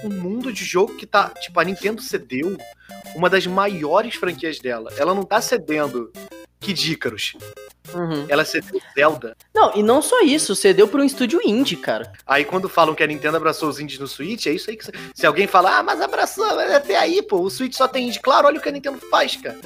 [0.03, 1.29] um mundo de jogo que tá.
[1.29, 2.57] Tipo, a Nintendo cedeu
[3.15, 4.91] uma das maiores franquias dela.
[4.97, 6.11] Ela não tá cedendo
[6.59, 7.35] Kid Icarus.
[7.93, 8.25] Uhum.
[8.27, 9.37] Ela cedeu Zelda.
[9.53, 12.11] Não, e não só isso, cedeu para um estúdio indie, cara.
[12.25, 14.85] Aí quando falam que a Nintendo abraçou os indies no Switch, é isso aí que.
[15.13, 18.19] Se alguém falar, ah, mas abraçou, mas até aí, pô, o Switch só tem indie.
[18.19, 19.59] Claro, olha o que a Nintendo faz, cara.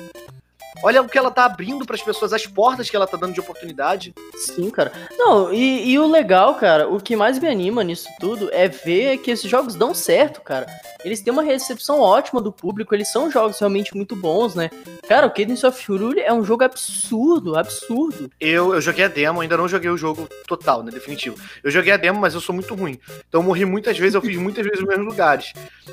[0.81, 3.33] Olha o que ela tá abrindo para as pessoas, as portas que ela tá dando
[3.33, 4.13] de oportunidade.
[4.35, 4.91] Sim, cara.
[5.17, 9.17] Não, e, e, o legal, cara, o que mais me anima nisso tudo é ver
[9.17, 10.65] que esses jogos dão certo, cara.
[11.03, 14.69] Eles têm uma recepção ótima do público, eles são jogos realmente muito bons, né?
[15.07, 18.29] Cara, o Cadence of Fury é um jogo absurdo, absurdo.
[18.39, 21.35] Eu, eu joguei a demo, ainda não joguei o jogo total, né, definitivo.
[21.63, 22.99] Eu joguei a demo, mas eu sou muito ruim.
[23.27, 25.51] Então eu morri muitas vezes, eu fiz muitas vezes nos mesmos lugares.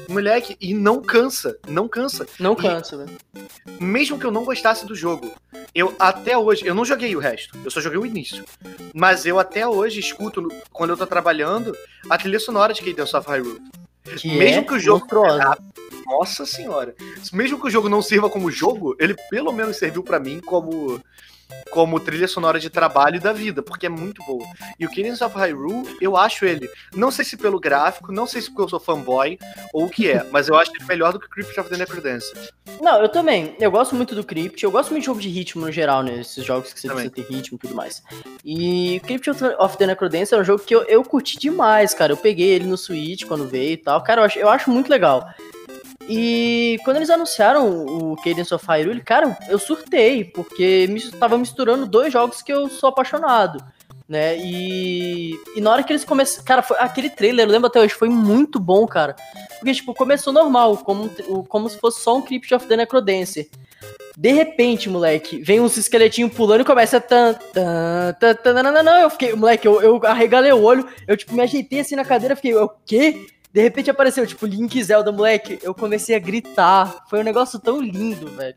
[0.09, 2.27] Moleque, e não cansa, não cansa.
[2.38, 3.11] Não cansa, velho.
[3.81, 5.32] Mesmo que eu não gostasse do jogo.
[5.74, 8.44] Eu até hoje, eu não joguei o resto, eu só joguei o início.
[8.92, 11.74] Mas eu até hoje escuto, quando eu tô trabalhando,
[12.10, 13.60] a trilha sonora de Cadence of Hyrule.
[14.18, 15.06] Que Mesmo é que o jogo.
[16.04, 16.94] Nossa senhora.
[17.32, 21.00] Mesmo que o jogo não sirva como jogo, ele pelo menos serviu para mim como
[21.70, 24.46] como trilha sonora de trabalho da vida, porque é muito boa.
[24.78, 28.40] E o Cadence of Hyrule, eu acho ele, não sei se pelo gráfico, não sei
[28.40, 29.38] se porque eu sou fanboy
[29.72, 32.50] ou o que é, mas eu acho ele melhor do que Crypt of the Necrodancer.
[32.80, 33.54] Não, eu também.
[33.59, 36.20] Eu gosto muito do Crypt, eu gosto muito de jogo de ritmo no geral, né?
[36.20, 37.09] Esses jogos que você também.
[37.09, 38.02] precisa ter ritmo e tudo mais.
[38.44, 42.12] E Crypt of the Necrodancer é um jogo que eu, eu curti demais, cara.
[42.12, 44.02] Eu peguei ele no Switch quando veio e tal.
[44.02, 45.26] Cara, eu acho, eu acho muito legal.
[46.09, 51.87] E quando eles anunciaram o Cadence of Hyrule, cara, eu surtei, porque me, tava misturando
[51.87, 53.62] dois jogos que eu sou apaixonado,
[54.09, 54.38] né?
[54.38, 56.45] E, e na hora que eles começaram.
[56.45, 59.16] Cara, foi, aquele trailer, eu lembro até hoje, foi muito bom, cara.
[59.59, 61.11] Porque, tipo, começou normal, como,
[61.49, 63.49] como se fosse só um Crypt of the Necrodancer.
[64.16, 67.01] De repente, moleque, vem uns esqueletinhos pulando e começa.
[67.01, 70.88] Tan, tan, tan, tan, não, não, não, eu fiquei, moleque, eu, eu arregalei o olho,
[71.07, 73.27] eu, tipo, me ajeitei assim na cadeira, fiquei, o quê?
[73.57, 75.59] De repente apareceu, tipo, Link Zelda, moleque.
[75.62, 77.07] Eu comecei a gritar.
[77.09, 78.55] Foi um negócio tão lindo, velho.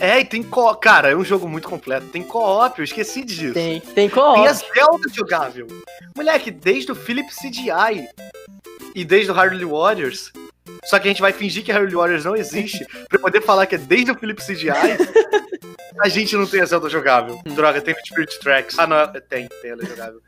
[0.00, 2.08] É, e tem co Cara, é um jogo muito completo.
[2.08, 3.54] Tem co-op, eu esqueci disso.
[3.54, 4.40] Tem, tem co-op.
[4.40, 5.68] Tem a Zelda jogável.
[6.16, 8.08] Moleque, desde o Philip CDI
[8.92, 10.32] e desde o Hardly Warriors.
[10.84, 13.74] Só que a gente vai fingir que Hardly Warriors não existe pra poder falar que
[13.74, 14.70] é desde o Philip CDI.
[16.00, 17.40] a gente não tem a Zelda jogável.
[17.46, 18.78] Droga, tem o Spirit Tracks.
[18.78, 20.20] Ah, não, tem, tem ela jogável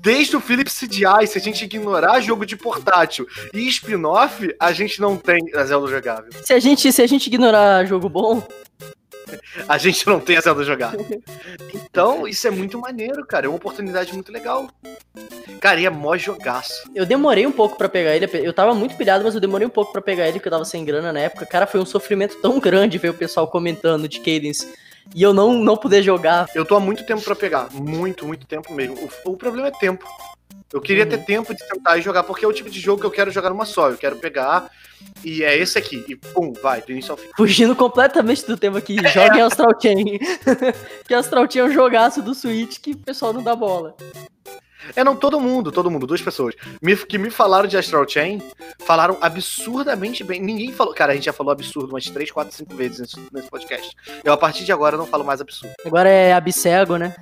[0.00, 5.00] desde o Philips CDI, se a gente ignorar jogo de portátil e spin-off, a gente
[5.00, 6.30] não tem a Zelda jogável.
[6.42, 8.42] Se a gente, se a gente ignorar jogo bom,
[9.68, 11.06] a gente não tem a Zelda jogável.
[11.74, 13.46] Então, isso é muito maneiro, cara.
[13.46, 14.68] É uma oportunidade muito legal.
[15.60, 16.90] Cara, e é mó jogaço.
[16.94, 18.28] Eu demorei um pouco para pegar ele.
[18.32, 20.64] Eu tava muito pilhado, mas eu demorei um pouco para pegar ele, porque eu tava
[20.64, 21.46] sem grana na época.
[21.46, 24.66] Cara, foi um sofrimento tão grande ver o pessoal comentando de Cadence
[25.14, 26.48] e eu não, não poder jogar.
[26.54, 27.68] Eu tô há muito tempo para pegar.
[27.72, 29.10] Muito, muito tempo mesmo.
[29.24, 30.06] O, o problema é tempo.
[30.72, 31.10] Eu queria uhum.
[31.10, 33.30] ter tempo de tentar e jogar, porque é o tipo de jogo que eu quero
[33.30, 33.90] jogar numa só.
[33.90, 34.70] Eu quero pegar
[35.24, 36.04] e é esse aqui.
[36.08, 37.28] E pum, vai, do início ao fim.
[37.36, 40.18] Fugindo completamente do tema aqui, joga em Astral Chain.
[41.06, 43.96] que Astral Chain é um jogaço do Switch que o pessoal não dá bola.
[44.96, 46.54] É, não, todo mundo, todo mundo, duas pessoas.
[46.80, 48.42] Me, que me falaram de Astral Chain,
[48.80, 50.40] falaram absurdamente bem.
[50.40, 50.94] Ninguém falou.
[50.94, 53.94] Cara, a gente já falou absurdo umas 3, 4, 5 vezes nesse, nesse podcast.
[54.24, 55.74] Eu, a partir de agora, não falo mais absurdo.
[55.84, 57.14] Agora é abcego, né?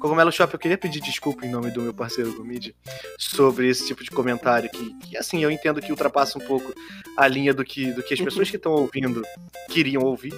[0.00, 2.74] Cogumelo Shop, eu queria pedir desculpa em nome do meu parceiro Gomid
[3.18, 6.72] sobre esse tipo de comentário que, que, assim, eu entendo que ultrapassa um pouco
[7.16, 9.22] a linha do que, do que as pessoas que estão ouvindo
[9.68, 10.32] queriam ouvir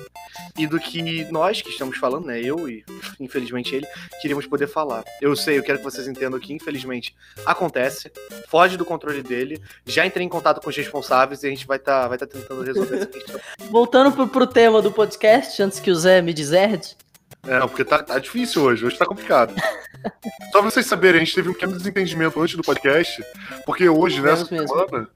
[0.59, 2.41] e do que nós que estamos falando, né?
[2.41, 2.85] Eu e,
[3.19, 3.87] infelizmente, ele,
[4.23, 5.05] queríamos poder falar.
[5.21, 8.11] Eu sei, eu quero que vocês entendam que, infelizmente, acontece,
[8.49, 9.61] foge do controle dele.
[9.85, 12.27] Já entrei em contato com os responsáveis e a gente vai estar tá, vai tá
[12.27, 13.41] tentando resolver essa questão.
[13.71, 16.97] Voltando pro, pro tema do podcast, antes que o Zé me deserde.
[17.47, 19.55] É, porque tá, tá difícil hoje, hoje tá complicado.
[20.53, 23.23] Só pra vocês saberem, a gente teve um pequeno desentendimento antes do podcast,
[23.65, 25.09] porque hoje, nessa semana,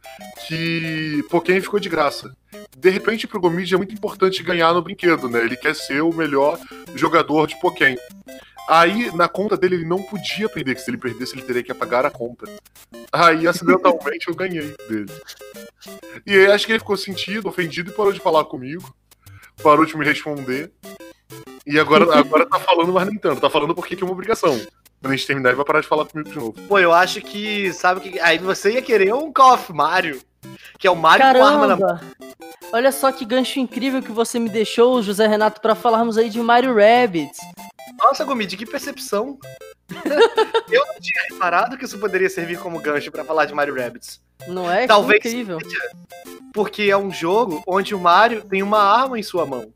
[0.46, 2.34] que Pokémon ficou de graça.
[2.76, 5.40] De repente, pro Gomid é muito importante ganhar no brinquedo, né?
[5.40, 6.58] Ele quer ser o melhor
[6.94, 7.96] jogador de Pokémon.
[8.68, 11.72] Aí, na conta dele, ele não podia perder, que se ele perdesse, ele teria que
[11.72, 12.46] apagar a conta.
[13.12, 15.12] Aí, acidentalmente, eu ganhei dele.
[16.26, 18.94] E aí, acho que ele ficou sentido, ofendido e parou de falar comigo.
[19.62, 20.72] Parou de me responder.
[21.66, 23.40] E agora, agora tá falando, mas nem tanto.
[23.40, 24.58] Tá falando porque que é uma obrigação.
[25.00, 26.52] Quando a gente terminar, ele vai parar de falar comigo de novo.
[26.68, 28.20] Pô, eu acho que, sabe que.
[28.20, 30.20] Aí você ia querer um Call of Mario.
[30.78, 31.46] Que é o Mario Caramba.
[31.46, 32.00] com arma na mão.
[32.72, 36.40] Olha só que gancho incrível que você me deixou, José Renato, para falarmos aí de
[36.40, 37.38] Mario Rabbids.
[37.98, 39.38] Nossa, Gomid, que percepção.
[40.70, 44.20] eu não tinha reparado que isso poderia servir como gancho para falar de Mario Rabbids.
[44.48, 44.86] Não é?
[44.86, 45.58] Talvez incrível.
[46.52, 49.72] Porque é um jogo onde o Mario tem uma arma em sua mão.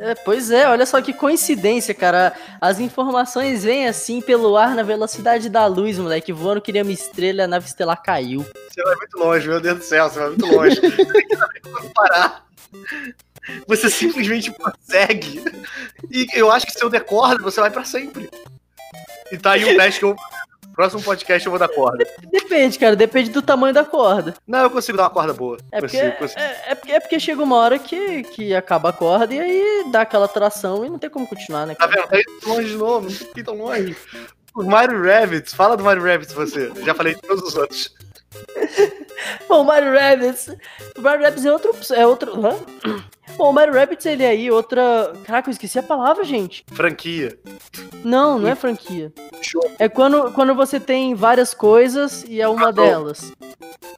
[0.00, 2.32] É, pois é, olha só que coincidência, cara.
[2.60, 6.32] As informações vêm assim pelo ar na velocidade da luz, moleque.
[6.32, 8.44] Voando que nem uma estrela, a nave estelar caiu.
[8.68, 10.80] Você vai muito longe, meu Deus do céu, você vai muito longe.
[10.80, 12.46] você tem que saber como parar.
[13.66, 15.42] Você simplesmente consegue.
[16.10, 18.28] E eu acho que se eu der corda, você vai pra sempre.
[19.30, 20.16] E tá aí um teste que eu
[20.74, 22.04] Próximo podcast eu vou dar corda.
[22.30, 24.34] Depende, cara, depende do tamanho da corda.
[24.46, 25.56] Não, eu consigo dar uma corda boa.
[25.70, 26.40] É porque, consigo, consigo.
[26.40, 29.84] É, é, porque, é porque chega uma hora que, que acaba a corda e aí
[29.90, 31.74] dá aquela tração e não tem como continuar, né?
[31.74, 32.08] Tá vendo?
[32.08, 33.96] Tá indo longe de novo, não fica tão longe.
[34.54, 36.72] O Mario Rabbits, fala do Mario Rabbits você.
[36.84, 37.94] Já falei de todos os outros.
[39.48, 40.48] Bom, o Mario Rabbits.
[40.96, 41.74] O Mario Rabbits é outro.
[41.92, 42.46] É outro.
[42.46, 42.56] Hã?
[43.36, 45.12] Bom, o Mario Rabbits, ele aí, outra.
[45.24, 46.64] Caraca, eu esqueci a palavra, gente.
[46.72, 47.36] Franquia.
[48.04, 49.12] Não, não é franquia.
[49.78, 52.90] É quando, quando você tem várias coisas e é uma Crossover.
[52.90, 53.32] delas.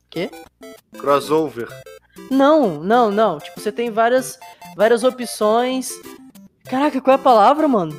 [0.09, 0.31] Quê?
[0.99, 1.69] Crossover.
[2.31, 3.39] Não, não, não.
[3.39, 4.39] Tipo, você tem várias,
[4.75, 5.93] várias opções.
[6.65, 7.97] Caraca, qual é a palavra, mano?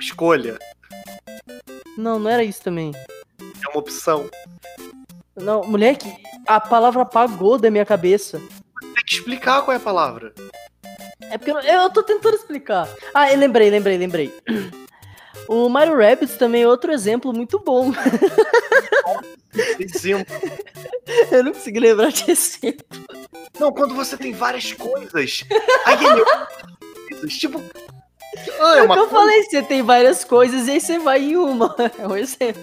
[0.00, 0.58] Escolha.
[1.96, 2.92] Não, não era isso também.
[3.40, 4.28] É uma opção.
[5.36, 6.12] Não, moleque,
[6.46, 8.40] a palavra apagou da minha cabeça.
[8.80, 10.32] Tem que explicar qual é a palavra.
[11.30, 12.88] É porque eu, eu tô tentando explicar.
[13.14, 14.34] Ah, eu lembrei, lembrei, lembrei.
[15.48, 17.92] O Mario Rabbids também é outro exemplo muito bom.
[19.78, 20.34] Exemplo.
[21.30, 22.84] Eu não consegui lembrar de exemplo.
[23.58, 25.44] Não, quando você tem várias coisas.
[25.84, 26.24] Aí ele...
[27.08, 27.62] coisas, tipo.
[28.58, 31.22] Ah, É é o que eu falei, você tem várias coisas e aí você vai
[31.22, 31.74] em uma.
[31.98, 32.62] É um exemplo.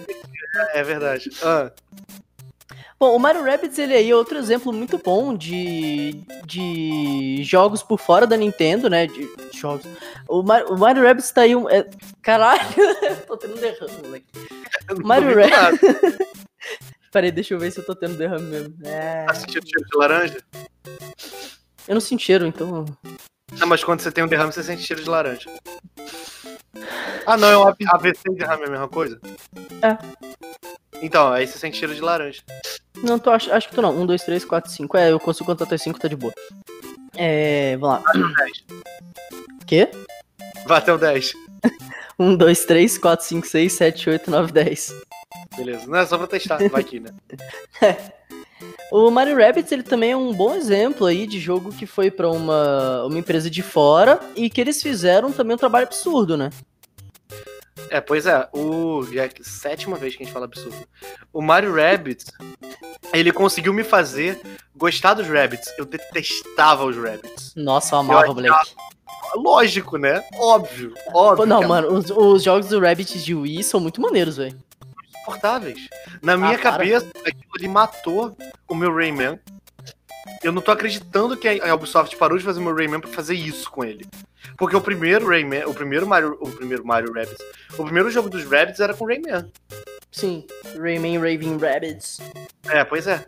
[0.74, 1.30] É verdade.
[1.42, 1.70] Ah,
[2.98, 7.98] Bom, o Mario Rabbids ele aí é outro exemplo muito bom de, de jogos por
[7.98, 9.06] fora da Nintendo, né?
[9.06, 9.84] De, de jogos.
[10.28, 11.68] O Mario, o Mario Rabbids tá aí um.
[11.68, 11.88] É,
[12.22, 12.60] caralho,
[13.26, 14.26] tô tendo derrame, moleque.
[14.88, 15.78] não Mario nada.
[17.10, 18.74] Peraí, deixa eu ver se eu tô tendo derrame mesmo.
[18.84, 20.38] É, Tá sentindo cheiro de laranja?
[21.86, 22.84] eu não sinto cheiro, então.
[23.60, 25.48] Ah, mas quando você tem um derrame, você sente cheiro de laranja.
[27.26, 29.20] Ah, não, é um AVC e derrame é a mesma coisa?
[29.80, 29.96] É.
[31.02, 32.42] Então, aí você sente cheiro de laranja.
[33.02, 33.96] Não, tô, acho, acho que tô não.
[34.00, 34.96] 1, 2, 3, 4, 5.
[34.96, 36.32] É, eu consigo contar até 5, tá de boa.
[37.16, 37.76] É.
[37.76, 38.12] Vamos lá.
[38.12, 38.64] 10.
[39.66, 39.90] Quê?
[40.66, 41.32] Vai até o 10.
[42.18, 44.94] 1, 2, 3, 4, 5, 6, 7, 8, 9, 10.
[45.56, 45.86] Beleza.
[45.86, 47.10] Não é só pra testar, vai aqui, né?
[48.90, 52.30] O Mario Rabbids ele também é um bom exemplo aí de jogo que foi pra
[52.30, 56.50] uma, uma empresa de fora e que eles fizeram também um trabalho absurdo, né?
[57.94, 59.04] É, pois é, o.
[59.12, 60.76] Já é a sétima vez que a gente fala absurdo.
[61.32, 62.26] O Mario Rabbids,
[63.12, 64.40] ele conseguiu me fazer
[64.74, 65.72] gostar dos Rabbids.
[65.78, 67.52] Eu detestava os Rabbids.
[67.54, 68.74] Nossa, eu amava, Eu moleque.
[69.36, 70.24] Lógico, né?
[70.34, 70.92] Óbvio.
[71.12, 71.46] Óbvio.
[71.46, 71.68] Não, cara.
[71.68, 74.58] mano, os, os jogos do Rabbids de Wii são muito maneiros, velho.
[75.14, 75.78] insuportáveis.
[76.20, 76.72] Na minha Ah, para.
[76.72, 78.36] cabeça, aquilo ali matou
[78.68, 79.38] o meu Rayman.
[80.42, 83.34] Eu não tô acreditando que a Ubisoft parou de fazer o meu Rayman pra fazer
[83.34, 84.06] isso com ele.
[84.56, 87.38] Porque o primeiro Rayman, o primeiro Mario, o primeiro Mario Rabbids,
[87.78, 89.50] o primeiro jogo dos Rabbids era com Rayman.
[90.10, 90.46] Sim,
[90.78, 92.20] Rayman Raving Rabbids.
[92.66, 93.26] É, pois é.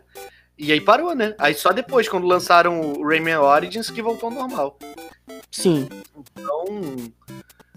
[0.57, 1.35] E aí parou, né?
[1.37, 4.79] Aí só depois, quando lançaram o Rayman Origins, que voltou ao normal.
[5.51, 5.87] Sim.
[6.15, 6.65] Então,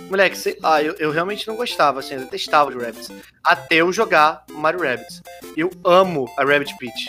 [0.09, 3.11] Moleque, sei lá, eu, eu realmente não gostava, assim, eu detestava de Rabbids.
[3.45, 5.23] Até eu jogar Mario Rabbids.
[5.57, 7.07] Eu amo a Rabbit Peach.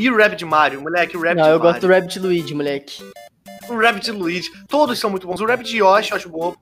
[0.00, 1.72] E o Rabbit Mario, moleque, o Rabbit Não, eu Mario.
[1.74, 3.04] gosto do Rabbit Luigi, moleque.
[3.68, 5.42] O Rabbit Luigi, todos são muito bons.
[5.42, 6.56] O Rabbit Yoshi eu acho bom.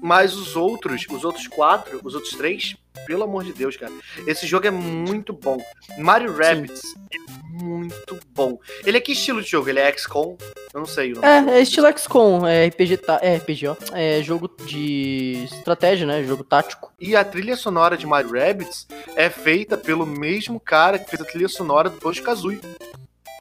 [0.00, 2.74] Mas os outros, os outros quatro, os outros três,
[3.06, 3.92] pelo amor de Deus, cara.
[4.26, 5.58] Esse jogo é muito bom.
[5.98, 6.82] Mario Rabbids
[7.12, 8.58] é muito bom.
[8.84, 9.68] Ele é que estilo de jogo?
[9.68, 10.36] Ele é XCOM?
[10.72, 11.12] Eu não sei.
[11.22, 13.76] É, é estilo XCOM, é RPG, tá, é RPG, ó.
[13.92, 16.22] É jogo de estratégia, né?
[16.24, 16.92] Jogo tático.
[17.00, 18.86] E a trilha sonora de Mario Rabbids
[19.16, 22.60] é feita pelo mesmo cara que fez a trilha sonora do Banjo Kazooie.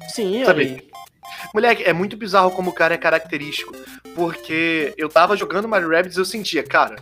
[0.10, 0.62] Sim, Sabe?
[0.62, 0.90] aí.
[1.54, 3.76] Moleque, é muito bizarro como o cara é característico.
[4.16, 6.98] Porque eu tava jogando Mario Rabbids e eu sentia, cara.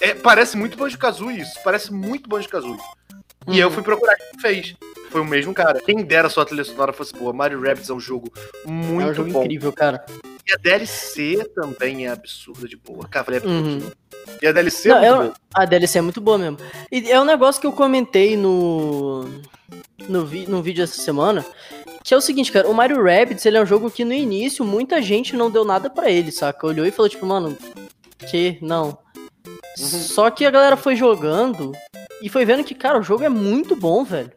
[0.00, 1.58] É, parece muito Banjo Kazooie isso.
[1.64, 2.78] Parece muito Banjo Kazooie.
[3.46, 3.56] E Uhum.
[3.56, 4.74] eu fui procurar quem fez.
[5.10, 5.80] Foi o mesmo cara.
[5.80, 7.32] Quem dera sua trilha sonora fosse boa.
[7.32, 8.30] Mario Rabbids é um jogo
[8.64, 9.42] muito é um jogo bom.
[9.44, 10.04] incrível, cara.
[10.46, 13.06] E a DLC também é absurda de boa.
[13.08, 13.80] Cara, é Uhum.
[14.42, 15.34] E a DLC Não, é muito boa.
[15.54, 16.58] A DLC é muito boa mesmo.
[16.90, 19.28] E é um negócio que eu comentei no,
[20.08, 21.46] no, vi, no vídeo essa semana,
[22.02, 24.64] que é o seguinte, cara, o Mario Rabbids, ele é um jogo que no início
[24.64, 26.66] muita gente não deu nada pra ele, saca?
[26.66, 27.56] Olhou e falou tipo, mano,
[28.28, 28.58] que?
[28.60, 28.98] Não.
[29.76, 31.72] Só que a galera foi jogando
[32.22, 34.32] e foi vendo que, cara, o jogo é muito bom, velho.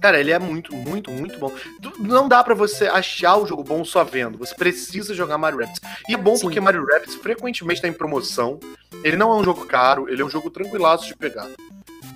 [0.00, 1.50] Cara, ele é muito, muito, muito bom.
[1.98, 4.36] Não dá pra você achar o jogo bom só vendo.
[4.36, 5.80] Você precisa jogar Mario Rabbids.
[6.06, 6.42] E é bom Sim.
[6.42, 8.60] porque Mario Rabbids frequentemente tá em promoção.
[9.02, 11.48] Ele não é um jogo caro, ele é um jogo tranquilaço de pegar.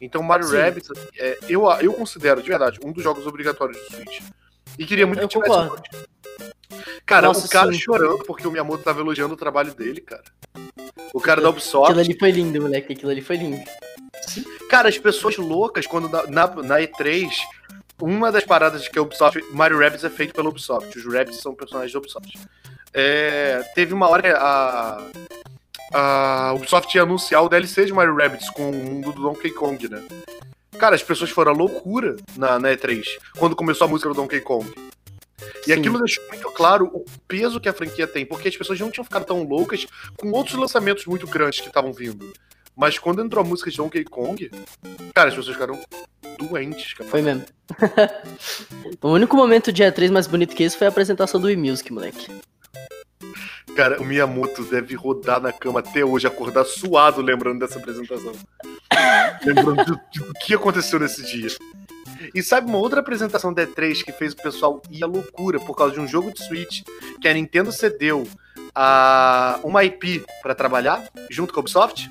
[0.03, 0.59] Então Mario Sim.
[0.59, 4.21] Rabbids, é, eu, eu considero, de verdade, um dos jogos obrigatórios do Switch.
[4.79, 5.71] E queria muito Eu que tivesse.
[7.09, 7.79] Cara, Nossa, o cara sim.
[7.79, 10.23] chorando porque o Miyamoto tava elogiando o trabalho dele, cara.
[11.15, 11.87] O cara da Ubisoft.
[11.87, 13.65] Aquilo ali foi lindo, moleque, aquilo ali foi lindo.
[14.69, 17.31] Cara, as pessoas loucas, quando na, na, na E3,
[17.99, 19.43] uma das paradas que a Ubisoft.
[19.53, 20.99] Mario Rabbids é feito pela Ubisoft.
[20.99, 22.39] Os Rabbids são personagens da Ubisoft.
[22.93, 25.03] É, teve uma hora que a.
[25.95, 29.89] A Ubisoft ia anunciar o DLC de Mario Rabbids com o mundo do Donkey Kong,
[29.89, 30.05] né?
[30.79, 33.03] Cara, as pessoas foram à loucura na, na E3,
[33.39, 34.71] quando começou a música do Donkey Kong.
[35.63, 35.73] E Sim.
[35.75, 39.05] aquilo deixou muito claro o peso que a franquia tem, porque as pessoas não tinham
[39.05, 42.33] ficado tão loucas com outros lançamentos muito grandes que estavam vindo.
[42.77, 44.51] Mas quando entrou a música de Donkey Kong,
[45.15, 45.81] cara, as pessoas ficaram
[46.39, 46.95] doentes.
[46.95, 47.11] Cara.
[47.11, 47.45] Foi mesmo.
[49.03, 51.93] o único momento de E3 mais bonito que esse foi a apresentação do Wii Music,
[51.93, 52.29] moleque.
[53.77, 58.33] Cara, o Miyamoto deve rodar na cama até hoje, acordar suado lembrando dessa apresentação.
[59.45, 61.49] lembrando do, do que aconteceu nesse dia.
[62.35, 65.77] E sabe uma outra apresentação da E3 que fez o pessoal ir à loucura por
[65.77, 66.83] causa de um jogo de Switch
[67.21, 68.27] que a Nintendo cedeu
[68.75, 72.11] a uma IP pra trabalhar junto com a Ubisoft?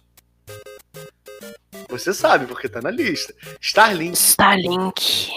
[1.90, 3.34] Você sabe, porque tá na lista.
[3.62, 4.18] Starlink.
[4.18, 5.32] Starlink.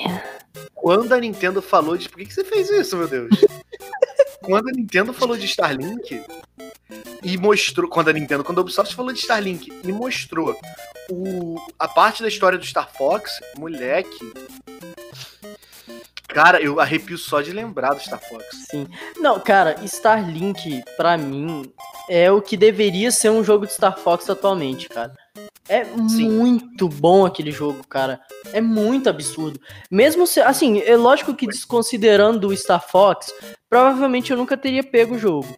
[0.75, 2.09] Quando a Nintendo falou de.
[2.09, 3.31] Por que, que você fez isso, meu Deus?
[4.43, 6.23] quando a Nintendo falou de Starlink
[7.23, 7.89] e mostrou.
[7.89, 10.59] Quando a Nintendo, quando a Ubisoft falou de Starlink e mostrou
[11.11, 14.33] o, a parte da história do Star Fox, moleque.
[16.33, 18.45] Cara, eu arrepio só de lembrar do Star Fox.
[18.71, 18.87] Sim.
[19.19, 21.73] Não, cara, Starlink, pra mim,
[22.09, 25.13] é o que deveria ser um jogo de Star Fox atualmente, cara.
[25.69, 26.31] É Sim.
[26.31, 28.21] muito bom aquele jogo, cara.
[28.53, 29.61] É muito absurdo.
[29.91, 33.33] Mesmo se, assim, é lógico que desconsiderando o Star Fox,
[33.69, 35.57] provavelmente eu nunca teria pego o jogo.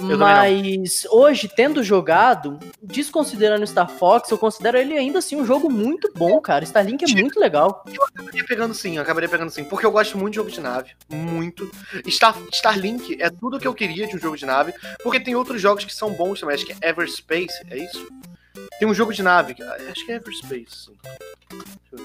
[0.00, 6.12] Mas hoje, tendo jogado, desconsiderando Star Fox, eu considero ele ainda assim um jogo muito
[6.14, 6.64] bom, cara.
[6.64, 7.84] Starlink é muito legal.
[7.92, 9.64] Eu acabaria pegando sim, eu acabaria pegando sim.
[9.64, 10.90] Porque eu gosto muito de jogo de nave.
[11.08, 11.70] Muito.
[12.08, 14.72] Star, Starlink é tudo que eu queria de um jogo de nave.
[15.02, 16.54] Porque tem outros jogos que são bons também.
[16.56, 18.06] Acho que é Everspace, é isso?
[18.78, 19.54] Tem um jogo de nave.
[19.54, 20.86] que- Acho que é Everspace.
[20.86, 20.92] sim.
[21.50, 22.04] Deixa eu ver.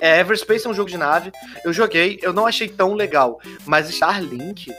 [0.00, 1.30] É, Everspace é um jogo de nave.
[1.64, 3.40] Eu joguei, eu não achei tão legal.
[3.64, 4.72] Mas Starlink.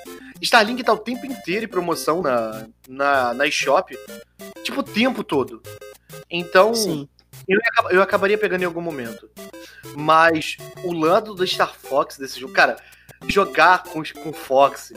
[0.44, 3.98] Starlink tá o tempo inteiro em promoção na, na, na eShop.
[4.62, 5.62] Tipo, o tempo todo.
[6.30, 7.08] Então, Sim.
[7.48, 7.60] eu,
[7.92, 9.30] eu acabaria pegando em algum momento.
[9.96, 12.78] Mas o lado do Star Fox desse jogo, cara,
[13.28, 14.92] jogar com, com o Fox,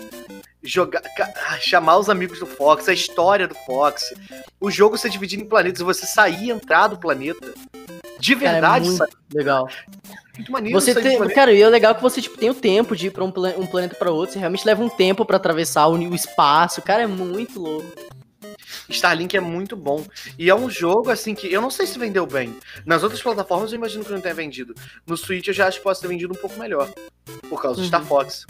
[0.62, 4.14] jogar, ah, chamar os amigos do Fox, a história do Fox,
[4.60, 7.54] o jogo ser dividido em planetas e você sair e entrar do planeta.
[8.18, 9.12] De Cara, é verdade, muito sabe?
[9.32, 9.68] legal.
[10.36, 12.94] Muito maneiro Você do tem, cara, e é legal que você tipo, tem o tempo
[12.94, 14.32] de ir pra um, um planeta pra outro.
[14.34, 16.82] Você realmente leva um tempo pra atravessar o, o espaço.
[16.82, 17.86] Cara, é muito louco.
[18.88, 20.04] Starlink é muito bom.
[20.38, 22.56] E é um jogo, assim, que eu não sei se vendeu bem.
[22.84, 24.74] Nas outras plataformas eu imagino que não tenha vendido.
[25.06, 26.88] No Switch eu já acho que pode ter vendido um pouco melhor.
[27.48, 27.88] Por causa do Uhum.
[27.88, 28.46] Star Fox.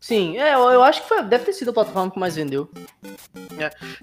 [0.00, 2.70] Sim, é, eu, eu acho que foi- deve ter sido a plataforma que mais vendeu.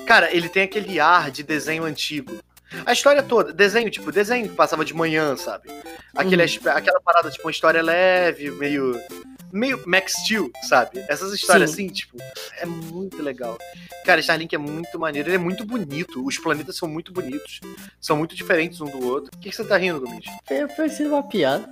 [0.06, 2.38] Cara, ele tem aquele ar de desenho antigo.
[2.86, 5.70] A história toda, desenho, tipo, desenho que passava de manhã, sabe?
[6.16, 9.00] Aquele, aspe- Aquela parada, tipo, uma história leve, meio.
[9.52, 11.04] meio Max Steel, sabe?
[11.08, 11.86] Essas histórias Sim.
[11.86, 12.18] assim, tipo,
[12.60, 13.58] é muito legal.
[14.06, 16.24] Cara, Starlink é muito maneiro, ele é muito bonito.
[16.26, 17.60] Os planetas são muito bonitos.
[18.00, 19.32] São muito diferentes um do outro.
[19.32, 20.26] Por que, que você tá rindo, Gomes?
[20.76, 21.68] Foi sido uma piada.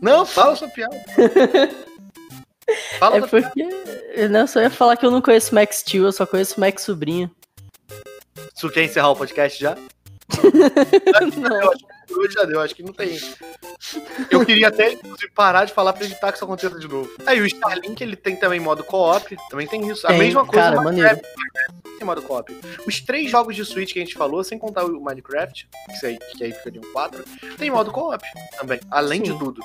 [0.00, 0.96] Não, fala sua piada.
[3.00, 3.64] Fala É porque.
[4.30, 6.82] Não, eu só ia falar que eu não conheço Max Steel, eu só conheço Max
[6.82, 7.28] Sobrinho.
[8.54, 9.76] Você quer encerrar o podcast já?
[11.36, 11.60] Não.
[11.60, 13.18] Eu acho que por hoje já deu, acho que não tem.
[14.30, 17.10] Eu queria até inclusive, parar de falar pra evitar que isso aconteça de novo.
[17.26, 20.06] Aí o Starlink ele tem também modo co-op, também tem isso.
[20.06, 21.20] a Tem, mesma coisa cara, maneiro.
[21.98, 22.52] Tem modo co-op.
[22.86, 25.68] Os três jogos de Switch que a gente falou, sem contar o Minecraft,
[26.00, 27.24] que, aí, que aí um 4,
[27.58, 28.24] tem modo co-op
[28.58, 29.32] também, além Sim.
[29.32, 29.60] de tudo.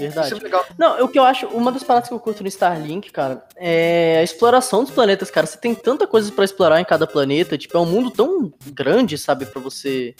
[0.00, 0.28] Verdade.
[0.28, 0.66] Isso é legal.
[0.78, 4.18] Não, o que eu acho, uma das paradas que eu curto no Starlink, cara, é
[4.20, 5.46] a exploração dos planetas, cara.
[5.46, 9.16] Você tem tanta coisa pra explorar em cada planeta, tipo, é um mundo tão grande,
[9.18, 10.14] sabe, pra você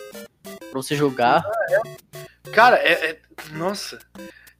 [0.70, 1.42] para você jogar.
[2.52, 3.18] Cara, é, é-
[3.52, 3.98] Nossa.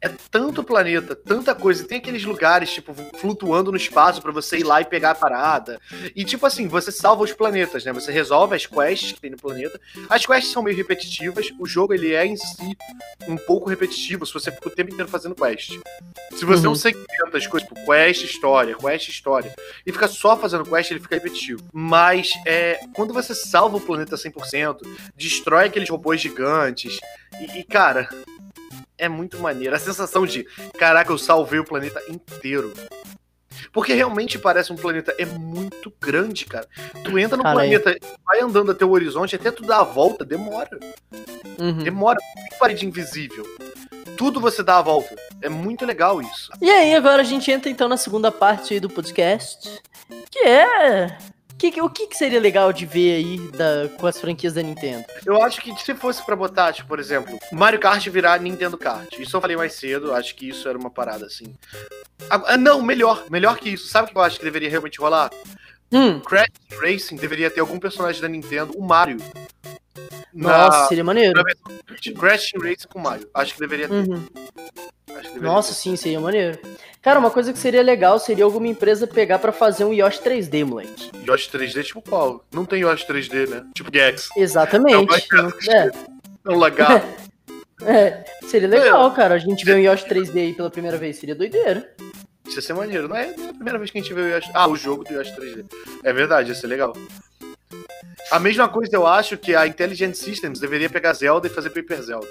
[0.03, 1.82] É tanto planeta, tanta coisa.
[1.82, 5.14] E Tem aqueles lugares, tipo, flutuando no espaço pra você ir lá e pegar a
[5.14, 5.78] parada.
[6.16, 7.92] E, tipo assim, você salva os planetas, né?
[7.92, 9.78] Você resolve as quests que tem no planeta.
[10.09, 11.48] As quests são meio repetitivas.
[11.59, 12.76] O jogo, ele é em si
[13.28, 15.78] um pouco repetitivo se você fica o tempo inteiro fazendo quest.
[16.34, 16.70] Se você Uhum.
[16.70, 19.55] não segmenta as coisas, tipo, quest, história, quest, história,
[19.86, 21.62] e fica só fazendo quest, ele fica repetitivo.
[21.72, 24.78] Mas, é, quando você salva o planeta 100%,
[25.14, 26.98] destrói aqueles robôs gigantes,
[27.38, 28.09] e, e, cara,
[29.01, 29.74] é muito maneiro.
[29.74, 30.44] A sensação de,
[30.78, 32.72] caraca, eu salvei o planeta inteiro.
[33.72, 36.66] Porque realmente parece um planeta, é muito grande, cara.
[37.05, 40.78] Tu entra no planeta, vai andando até o horizonte, até tu dar a volta, demora.
[41.59, 41.82] Uhum.
[41.82, 43.44] Demora, tem parede invisível.
[44.16, 45.14] Tudo você dá a volta.
[45.40, 46.51] É muito legal isso.
[46.61, 49.80] E aí, agora a gente entra então na segunda parte aí do podcast,
[50.30, 51.16] que é
[51.61, 54.62] que, que- o que, que seria legal de ver aí da, com as franquias da
[54.62, 55.04] Nintendo?
[55.26, 59.12] Eu acho que se fosse pra botar, tipo, por exemplo, Mario Kart virar Nintendo Kart.
[59.18, 61.54] Isso eu falei mais cedo, acho que isso era uma parada assim.
[62.30, 63.88] Ah, não, melhor, melhor que isso.
[63.88, 65.30] Sabe o que eu acho que deveria realmente rolar?
[65.92, 66.48] Hum, Crash
[66.80, 69.18] Racing deveria ter algum personagem da Nintendo, o Mario.
[70.32, 71.34] nossa, seria maneiro.
[71.34, 73.28] na Crash Racing com o Mario.
[73.34, 73.94] Acho que deveria ter.
[73.94, 74.24] Uhum.
[75.11, 76.58] Acho que deveria Nossa, sim, seria maneiro.
[77.03, 80.64] Cara, uma coisa que seria legal seria alguma empresa pegar pra fazer um Yoshi 3D,
[80.64, 81.11] moleque.
[81.26, 82.44] Yoshi 3D tipo qual?
[82.53, 83.64] Não tem Yoshi 3D, né?
[83.74, 84.28] Tipo Gex.
[84.36, 85.28] Exatamente.
[85.32, 85.90] Não, É,
[86.44, 87.07] É um lagarto.
[87.84, 89.34] é, seria legal, cara.
[89.34, 91.90] A gente ver um Yoshi 3D aí pela primeira vez, seria doideira.
[92.46, 93.09] Isso ia ser maneiro.
[93.09, 94.51] Não é, não é a primeira vez que a gente vê o Yoshi.
[94.53, 95.64] Ah, o jogo do Yoshi 3D.
[96.05, 96.94] É verdade, ia ser legal.
[98.30, 102.03] A mesma coisa eu acho que a Intelligent Systems deveria pegar Zelda e fazer Paper
[102.03, 102.28] Zelda.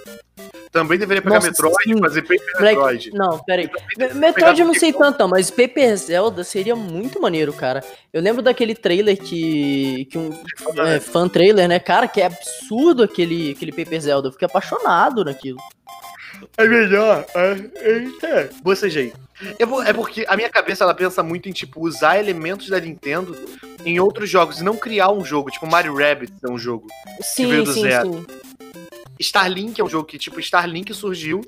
[0.72, 1.96] Também deveria pegar Nossa, Metroid sim.
[1.96, 3.12] e fazer Paper Moleque, Metroid.
[3.14, 3.68] não, pera aí.
[3.68, 7.84] Pegar Metroid eu não sei tanto, não, mas Paper Zelda seria muito maneiro, cara.
[8.14, 10.06] Eu lembro daquele trailer que.
[10.12, 10.30] que um
[10.86, 11.80] é, fan trailer, né?
[11.80, 14.28] Cara, que é absurdo aquele, aquele Paper Zelda.
[14.28, 15.58] Eu fiquei apaixonado naquilo.
[16.56, 17.26] É melhor.
[17.36, 18.50] É, é.
[18.62, 19.12] Bocejei.
[19.58, 22.80] Eu vou- é porque a minha cabeça ela pensa muito em tipo usar elementos da
[22.80, 23.36] Nintendo
[23.86, 26.88] em outros jogos e não criar um jogo, tipo Mario Rabbit é um jogo.
[27.22, 28.14] Sim, veio do sim, zero.
[28.14, 28.26] sim.
[29.20, 31.42] Starlink é um jogo que tipo Starlink surgiu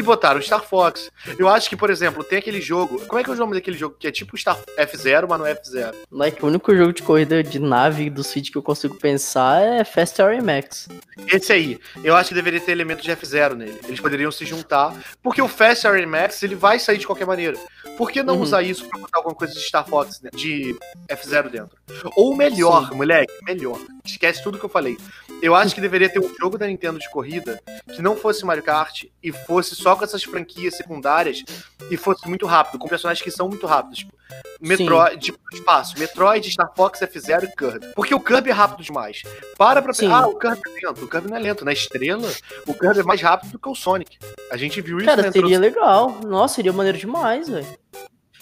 [0.00, 1.10] e botaram Star Fox.
[1.38, 3.76] Eu acho que, por exemplo, tem aquele jogo, como é que é o nome daquele
[3.76, 5.94] jogo que é tipo Star F0, mas não é F0?
[6.10, 9.84] Like, o único jogo de corrida de nave do Switch que eu consigo pensar é
[9.84, 10.88] Fast Max.
[11.28, 13.78] Esse aí, eu acho que deveria ter elementos de F0 nele.
[13.86, 17.56] Eles poderiam se juntar, porque o Fast Max ele vai sair de qualquer maneira.
[17.96, 18.42] Por que não Uhum.
[18.42, 20.74] usar isso pra botar alguma coisa de Star Fox, né, de
[21.08, 21.76] F0 dentro?
[22.16, 23.78] Ou melhor, moleque, melhor.
[24.04, 24.96] Esquece tudo que eu falei.
[25.42, 27.60] Eu acho que deveria ter um jogo da Nintendo de corrida
[27.94, 31.42] que não fosse Mario Kart e fosse só com essas franquias secundárias
[31.90, 34.00] e fosse muito rápido, com personagens que são muito rápidos.
[34.00, 34.12] Tipo,
[34.60, 35.98] Metroid, tipo, espaço.
[35.98, 37.86] Metroid, Star Fox, F0 e Kirby.
[37.94, 39.22] Porque o Kirby é rápido demais.
[39.56, 40.10] Para pra Sim.
[40.10, 41.04] Ah, o Kirby é lento.
[41.04, 41.64] O Kirby não é lento.
[41.64, 42.30] Na estrela,
[42.66, 44.18] o Kirby é mais rápido do que o Sonic.
[44.50, 46.20] A gente viu isso Cara, na seria legal.
[46.26, 47.66] Nossa, seria maneiro demais, velho.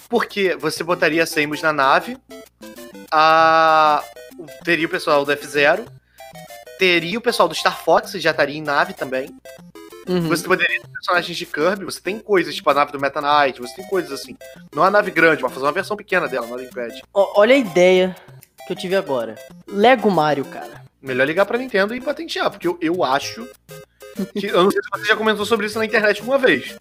[0.09, 2.17] Porque você botaria Samus na nave,
[3.13, 4.03] a...
[4.65, 5.87] teria o pessoal do F0,
[6.79, 9.35] teria o pessoal do Star Fox, já estaria em nave também.
[10.09, 10.29] Uhum.
[10.29, 13.61] Você poderia ter personagens de Kirby, você tem coisas, tipo a nave do Meta Knight,
[13.61, 14.37] você tem coisas assim.
[14.75, 17.03] Não a nave grande, mas fazer uma versão pequena dela, nada impede.
[17.13, 18.17] Olha a ideia
[18.67, 19.35] que eu tive agora.
[19.67, 20.83] Lego Mario, cara.
[21.01, 23.47] Melhor ligar pra Nintendo e patentear, porque eu, eu acho.
[24.39, 26.75] Que, eu não sei se você já comentou sobre isso na internet uma vez.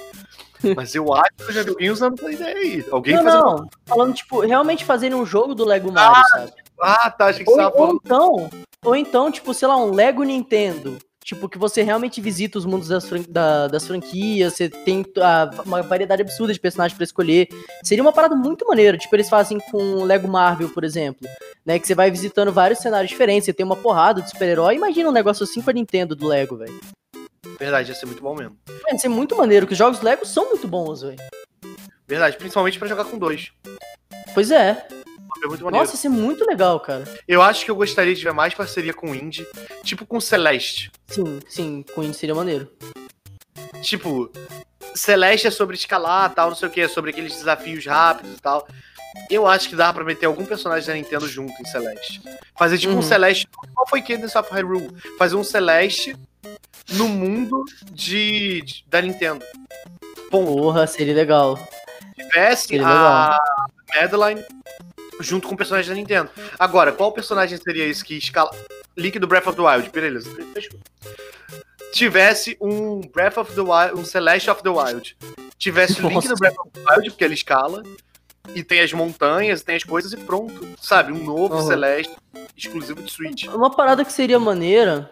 [0.75, 2.85] Mas eu acho que eu já vi alguém usando essa ideia aí.
[2.91, 3.43] Alguém Não, fazendo.
[3.43, 3.69] não.
[3.85, 6.53] Falando, tipo, realmente fazerem um jogo do Lego Mario, sabe?
[6.82, 8.49] Ah, tá, achei que Ou, ou então,
[8.86, 10.97] ou então, tipo, sei lá, um Lego Nintendo.
[11.23, 15.49] Tipo, que você realmente visita os mundos das, fran- da- das franquias, você tem ah,
[15.65, 17.49] uma variedade absurda de personagens pra escolher.
[17.84, 18.97] Seria uma parada muito maneira.
[18.97, 21.28] Tipo, eles fazem com Lego Marvel, por exemplo.
[21.65, 24.75] Né, que você vai visitando vários cenários diferentes, você tem uma porrada de super-herói.
[24.75, 26.80] Imagina um negócio assim pra Nintendo do Lego, velho.
[27.59, 28.55] Verdade, ia ser muito bom mesmo.
[28.89, 31.17] Ia ser muito maneiro, que os jogos Lego são muito bons, velho.
[32.07, 33.51] Verdade, principalmente pra jogar com dois.
[34.34, 34.88] Pois é.
[35.43, 35.86] É muito maneiro.
[35.86, 37.03] Nossa, isso é muito legal, cara.
[37.28, 39.45] Eu acho que eu gostaria de ver mais parceria com o Indie,
[39.84, 40.91] tipo com Celeste.
[41.07, 42.71] Sim, sim, com o Indie seria maneiro.
[43.82, 44.32] Tipo,
[44.95, 48.41] Celeste é sobre escalar, tal, não sei o que, é sobre aqueles desafios rápidos e
[48.41, 48.67] tal.
[49.30, 52.21] Eu acho que dá pra meter algum personagem da Nintendo junto em Celeste.
[52.57, 52.99] Fazer tipo Uhum.
[52.99, 53.47] um Celeste.
[53.73, 54.89] Qual foi Cadence of Hyrule?
[55.17, 56.15] Fazer um Celeste
[56.93, 59.43] no mundo de, de- da Nintendo.
[60.30, 60.51] Ponto.
[60.53, 61.57] Porra, seria legal.
[62.15, 63.38] Tivesse Seria a
[63.95, 64.43] Madeline
[65.20, 66.30] junto com o personagem da Nintendo.
[66.57, 68.51] Agora, qual personagem seria esse que escala.
[68.95, 70.30] Link do Breath of the Wild, beleza.
[71.93, 75.15] Tivesse um Breath of the Wild, um Celeste of the Wild.
[75.57, 76.30] Tivesse o Link Nossa.
[76.30, 77.84] do Breath of the Wild, porque ele escala.
[78.55, 80.68] E tem as montanhas, tem as coisas e pronto.
[80.82, 81.11] Sabe?
[81.11, 81.68] Um novo Uhum.
[81.68, 82.15] Celeste
[82.55, 83.45] exclusivo de Switch.
[83.47, 85.09] Uma parada que seria maneira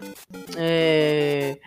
[0.58, 1.58] é.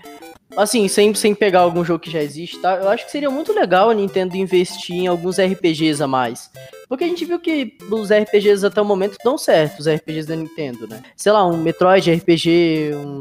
[0.57, 2.77] Assim, sem, sem pegar algum jogo que já existe, tá?
[2.77, 6.51] Eu acho que seria muito legal a Nintendo investir em alguns RPGs a mais.
[6.89, 10.35] Porque a gente viu que os RPGs até o momento dão certo, os RPGs da
[10.35, 11.03] Nintendo, né?
[11.15, 13.21] Sei lá, um Metroid RPG, um.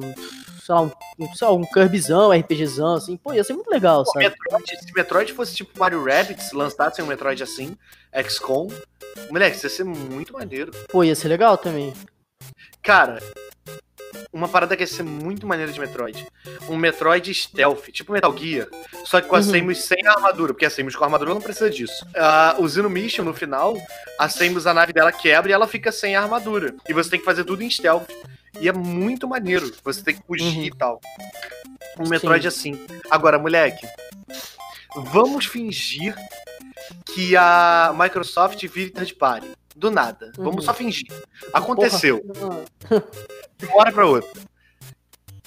[0.63, 3.17] Sei lá, um, um, sei lá, um Kirbyzão, RPGzão, assim.
[3.17, 4.25] Pô, ia ser muito legal, Pô, sabe?
[4.25, 7.77] Metroid, se Metroid fosse tipo Mario Rabbids, lançassem um Metroid assim,
[8.27, 8.67] XCOM,
[9.29, 10.71] moleque, isso ia ser muito maneiro.
[10.89, 11.93] Pô, ia ser legal também.
[12.81, 13.19] Cara,
[14.37, 16.25] uma parada que ia ser muito maneira de Metroid.
[16.69, 18.67] Um Metroid stealth, tipo Metal Gear,
[19.05, 19.43] só que com a Uhum.
[19.45, 22.05] Samus sem a armadura, porque a Samus com a armadura não precisa disso.
[22.15, 23.75] Ah, o Zeno Mission, no final,
[24.19, 26.75] a Samus, a nave dela quebra e ela fica sem a armadura.
[26.87, 28.07] E você tem que fazer tudo em stealth.
[28.59, 29.71] E é muito maneiro.
[29.83, 30.63] Você tem que fugir Uhum.
[30.65, 31.01] e tal.
[31.99, 32.79] Um Metroid assim.
[33.09, 33.85] Agora, moleque,
[34.95, 36.15] vamos fingir
[37.05, 39.47] que a Microsoft vire third party.
[39.77, 40.31] Do nada.
[40.37, 40.45] Uhum.
[40.45, 41.05] Vamos só fingir.
[41.53, 42.19] Aconteceu.
[42.21, 42.65] Porra.
[43.57, 44.41] De uma hora pra outra.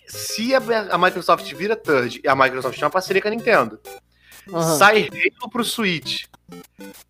[0.07, 0.59] Se a,
[0.91, 3.81] a Microsoft vira third e a Microsoft tem uma parceria com a Nintendo,
[4.53, 4.79] Aham.
[4.79, 6.25] sai Halo pro Switch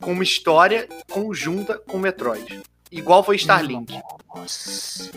[0.01, 2.63] com uma história conjunta com Metroid.
[2.91, 3.99] Igual foi Starlink.
[4.35, 5.11] Nossa.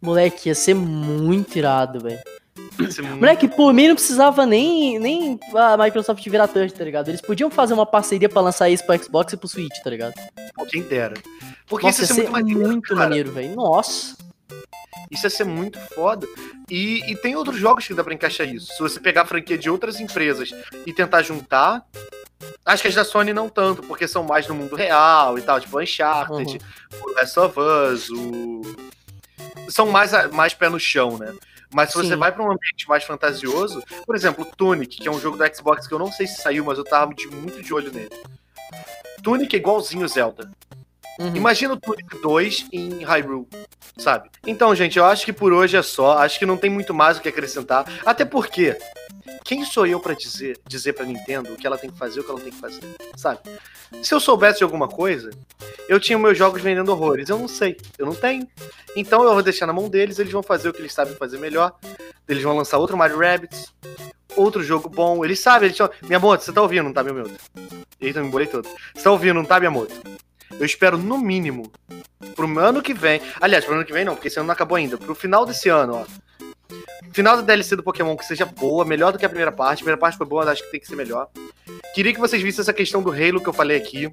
[0.00, 2.20] Moleque, ia ser muito irado, velho.
[3.16, 7.08] Moleque, por mim não precisava nem, nem a Microsoft virar touch, tá ligado?
[7.08, 10.14] Eles podiam fazer uma parceria pra lançar isso pro Xbox e pro Switch, tá ligado?
[10.68, 11.14] Quem dera.
[11.66, 13.54] Porque Nossa, isso ia ser muito muito maneiro, velho.
[13.54, 14.16] Nossa.
[15.10, 16.26] Isso ia ser muito foda.
[16.70, 18.72] E, e tem outros jogos que dá pra encaixar isso.
[18.72, 20.50] Se você pegar a franquia de outras empresas
[20.86, 21.84] e tentar juntar.
[22.64, 25.58] Acho que as da Sony não tanto, porque são mais no mundo real e tal,
[25.58, 26.60] tipo Uncharted,
[27.02, 28.62] o Last of Us, o...
[29.68, 31.34] São mais, mais pé no chão, né?
[31.72, 32.16] Mas se você Sim.
[32.16, 35.86] vai pra um ambiente mais fantasioso, por exemplo, Tunic, que é um jogo do Xbox
[35.86, 38.10] que eu não sei se saiu, mas eu tava de, muito de olho nele.
[39.22, 40.50] Tunic é igualzinho Zelda.
[41.18, 41.34] Uhum.
[41.34, 43.46] Imagina o Tunic 2 em Hyrule,
[43.96, 44.30] sabe?
[44.46, 46.18] Então, gente, eu acho que por hoje é só.
[46.18, 47.84] Acho que não tem muito mais o que acrescentar.
[48.06, 48.78] Até porque,
[49.44, 52.24] quem sou eu pra dizer, dizer pra Nintendo o que ela tem que fazer, o
[52.24, 52.80] que ela não tem que fazer,
[53.16, 53.40] sabe?
[54.02, 55.30] Se eu soubesse de alguma coisa,
[55.88, 57.28] eu tinha meus jogos vendendo horrores.
[57.28, 58.46] Eu não sei, eu não tenho.
[58.94, 61.38] Então eu vou deixar na mão deles, eles vão fazer o que eles sabem fazer
[61.38, 61.74] melhor.
[62.28, 63.74] Eles vão lançar outro Mario Rabbids,
[64.36, 65.24] outro jogo bom.
[65.24, 65.90] Eles sabem, eles estão...
[66.02, 67.34] Miyamoto, você tá ouvindo, não tá, Miyamoto?
[68.00, 68.68] Eita, eu me embolei todo.
[68.94, 69.94] Você tá ouvindo, não tá, Miyamoto?
[70.58, 71.70] Eu espero, no mínimo,
[72.34, 73.20] pro ano que vem.
[73.40, 74.98] Aliás, pro ano que vem não, porque esse ano não acabou ainda.
[74.98, 76.28] Pro final desse ano, ó.
[77.12, 79.78] Final da DLC do Pokémon que seja boa, melhor do que a primeira parte.
[79.80, 81.28] A primeira parte foi boa, mas acho que tem que ser melhor.
[81.94, 84.10] Queria que vocês vissem essa questão do Halo que eu falei aqui.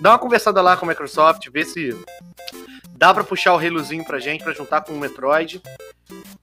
[0.00, 1.96] Dá uma conversada lá com a Microsoft, ver se
[2.90, 5.62] dá pra puxar o Halozinho pra gente, pra juntar com o Metroid.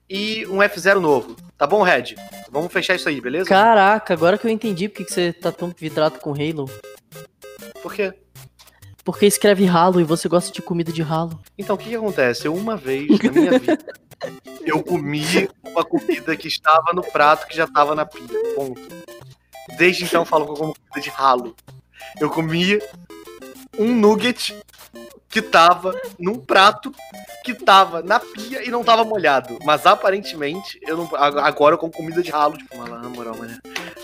[0.08, 1.36] E um F0 novo.
[1.56, 2.16] Tá bom, Red?
[2.50, 3.48] Vamos fechar isso aí, beleza?
[3.48, 6.68] Caraca, agora que eu entendi porque que você tá tão vidrado com Halo.
[7.82, 8.12] Por quê?
[9.04, 11.38] Porque escreve ralo e você gosta de comida de ralo.
[11.58, 12.46] Então, o que, que acontece?
[12.46, 13.78] Eu, uma vez na minha vida,
[14.64, 18.22] eu comi uma comida que estava no prato que já estava na pia.
[18.54, 18.80] Ponto.
[19.76, 21.54] Desde então, eu falo que eu como comida de ralo.
[22.18, 22.78] Eu comi
[23.78, 24.56] um nugget
[25.28, 26.94] que tava num prato
[27.44, 29.58] que tava na pia e não tava molhado.
[29.64, 33.58] Mas aparentemente, eu não, agora eu como comida de ralo, tipo, mas na moral, mano.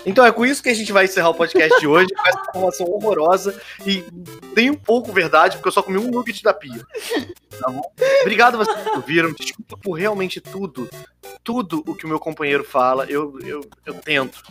[0.05, 2.41] Então é com isso que a gente vai encerrar o podcast de hoje, com essa
[2.49, 4.03] informação horrorosa e
[4.53, 6.85] tem um pouco verdade, porque eu só comi um nugget da pia.
[7.59, 7.81] Tá bom?
[8.21, 9.31] Obrigado vocês que ouviram.
[9.33, 10.89] Desculpa por realmente tudo.
[11.43, 14.43] Tudo o que o meu companheiro fala, eu, eu, eu tento.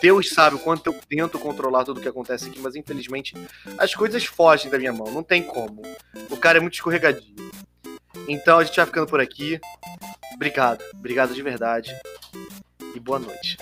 [0.00, 3.34] Deus sabe o quanto eu tento controlar tudo o que acontece aqui, mas infelizmente
[3.78, 5.10] as coisas fogem da minha mão.
[5.10, 5.82] Não tem como.
[6.30, 7.34] O cara é muito escorregadio.
[8.28, 9.60] Então a gente vai ficando por aqui.
[10.34, 10.82] Obrigado.
[10.94, 11.94] Obrigado de verdade.
[12.94, 13.56] E boa noite.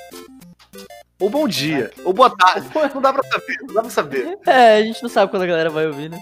[1.21, 1.93] Ou bom dia.
[2.03, 2.66] Ou boa tarde.
[2.95, 3.57] Não dá pra saber.
[3.61, 4.39] Não dá pra saber.
[4.47, 6.18] É, a gente não sabe quando a galera vai ouvir, né?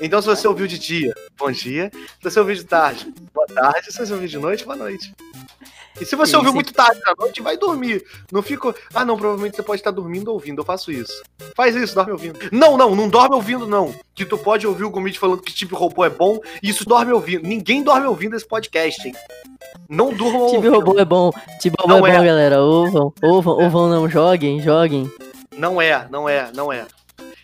[0.00, 1.90] Então, se você ouviu de dia, bom dia.
[1.94, 3.92] Se você ouviu de tarde, boa tarde.
[3.92, 5.14] Se você ouviu de noite, boa noite.
[6.00, 6.54] E se você sim, ouviu sim.
[6.54, 8.04] muito tarde da noite, vai dormir.
[8.30, 8.74] Não fica.
[8.94, 10.60] Ah, não, provavelmente você pode estar dormindo ou ouvindo.
[10.60, 11.22] Eu faço isso.
[11.54, 12.38] Faz isso, dorme ouvindo.
[12.50, 13.94] Não, não, não dorme ouvindo, não.
[14.14, 17.12] Que tu pode ouvir o Gomit falando que tipo robô é bom e isso dorme
[17.12, 17.46] ouvindo.
[17.46, 19.14] Ninguém dorme ouvindo esse podcast, hein?
[19.88, 21.30] Não durmam Time robô é bom.
[21.60, 22.62] Time robô é, é bom, galera.
[22.62, 23.64] Ouvam, ouvam, é.
[23.64, 24.08] ouvam, não.
[24.08, 25.10] Joguem, joguem.
[25.56, 26.86] Não é, não é, não é.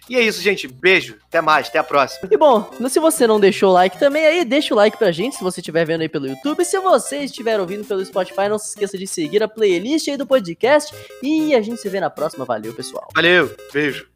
[0.09, 0.67] E é isso, gente.
[0.67, 1.17] Beijo.
[1.29, 1.69] Até mais.
[1.69, 2.29] Até a próxima.
[2.31, 5.37] E bom, se você não deixou o like também, aí deixa o like pra gente
[5.37, 6.65] se você estiver vendo aí pelo YouTube.
[6.65, 10.27] Se você estiver ouvindo pelo Spotify, não se esqueça de seguir a playlist aí do
[10.27, 10.95] podcast.
[11.23, 12.45] E a gente se vê na próxima.
[12.45, 13.09] Valeu, pessoal.
[13.15, 13.55] Valeu.
[13.73, 14.07] Beijo.